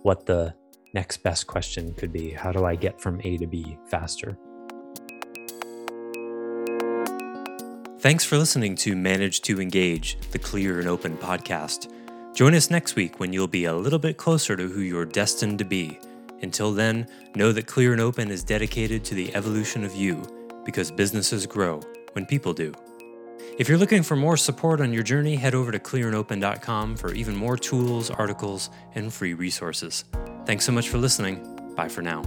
what 0.02 0.26
the 0.26 0.54
next 0.92 1.18
best 1.22 1.46
question 1.46 1.94
could 1.94 2.12
be. 2.12 2.30
How 2.30 2.52
do 2.52 2.64
I 2.64 2.74
get 2.74 3.00
from 3.00 3.20
A 3.24 3.38
to 3.38 3.46
B 3.46 3.78
faster? 3.88 4.36
Thanks 8.00 8.24
for 8.24 8.36
listening 8.36 8.74
to 8.76 8.96
Manage 8.96 9.42
to 9.42 9.60
Engage, 9.60 10.18
the 10.32 10.38
Clear 10.38 10.80
and 10.80 10.88
Open 10.88 11.16
podcast. 11.16 11.88
Join 12.34 12.54
us 12.54 12.70
next 12.70 12.96
week 12.96 13.20
when 13.20 13.32
you'll 13.32 13.46
be 13.46 13.66
a 13.66 13.74
little 13.74 13.98
bit 13.98 14.16
closer 14.16 14.56
to 14.56 14.66
who 14.66 14.80
you're 14.80 15.04
destined 15.04 15.58
to 15.58 15.64
be. 15.64 15.98
Until 16.40 16.72
then, 16.72 17.06
know 17.36 17.52
that 17.52 17.66
Clear 17.66 17.92
and 17.92 18.00
Open 18.00 18.30
is 18.30 18.42
dedicated 18.42 19.04
to 19.04 19.14
the 19.14 19.34
evolution 19.34 19.84
of 19.84 19.94
you 19.94 20.22
because 20.64 20.90
businesses 20.90 21.46
grow 21.46 21.80
when 22.12 22.24
people 22.24 22.54
do. 22.54 22.72
If 23.58 23.68
you're 23.68 23.78
looking 23.78 24.02
for 24.02 24.16
more 24.16 24.38
support 24.38 24.80
on 24.80 24.94
your 24.94 25.02
journey, 25.02 25.36
head 25.36 25.54
over 25.54 25.70
to 25.72 25.78
clearandopen.com 25.78 26.96
for 26.96 27.12
even 27.12 27.36
more 27.36 27.58
tools, 27.58 28.10
articles, 28.10 28.70
and 28.94 29.12
free 29.12 29.34
resources. 29.34 30.04
Thanks 30.46 30.64
so 30.64 30.72
much 30.72 30.88
for 30.88 30.96
listening. 30.96 31.74
Bye 31.76 31.88
for 31.88 32.00
now. 32.00 32.22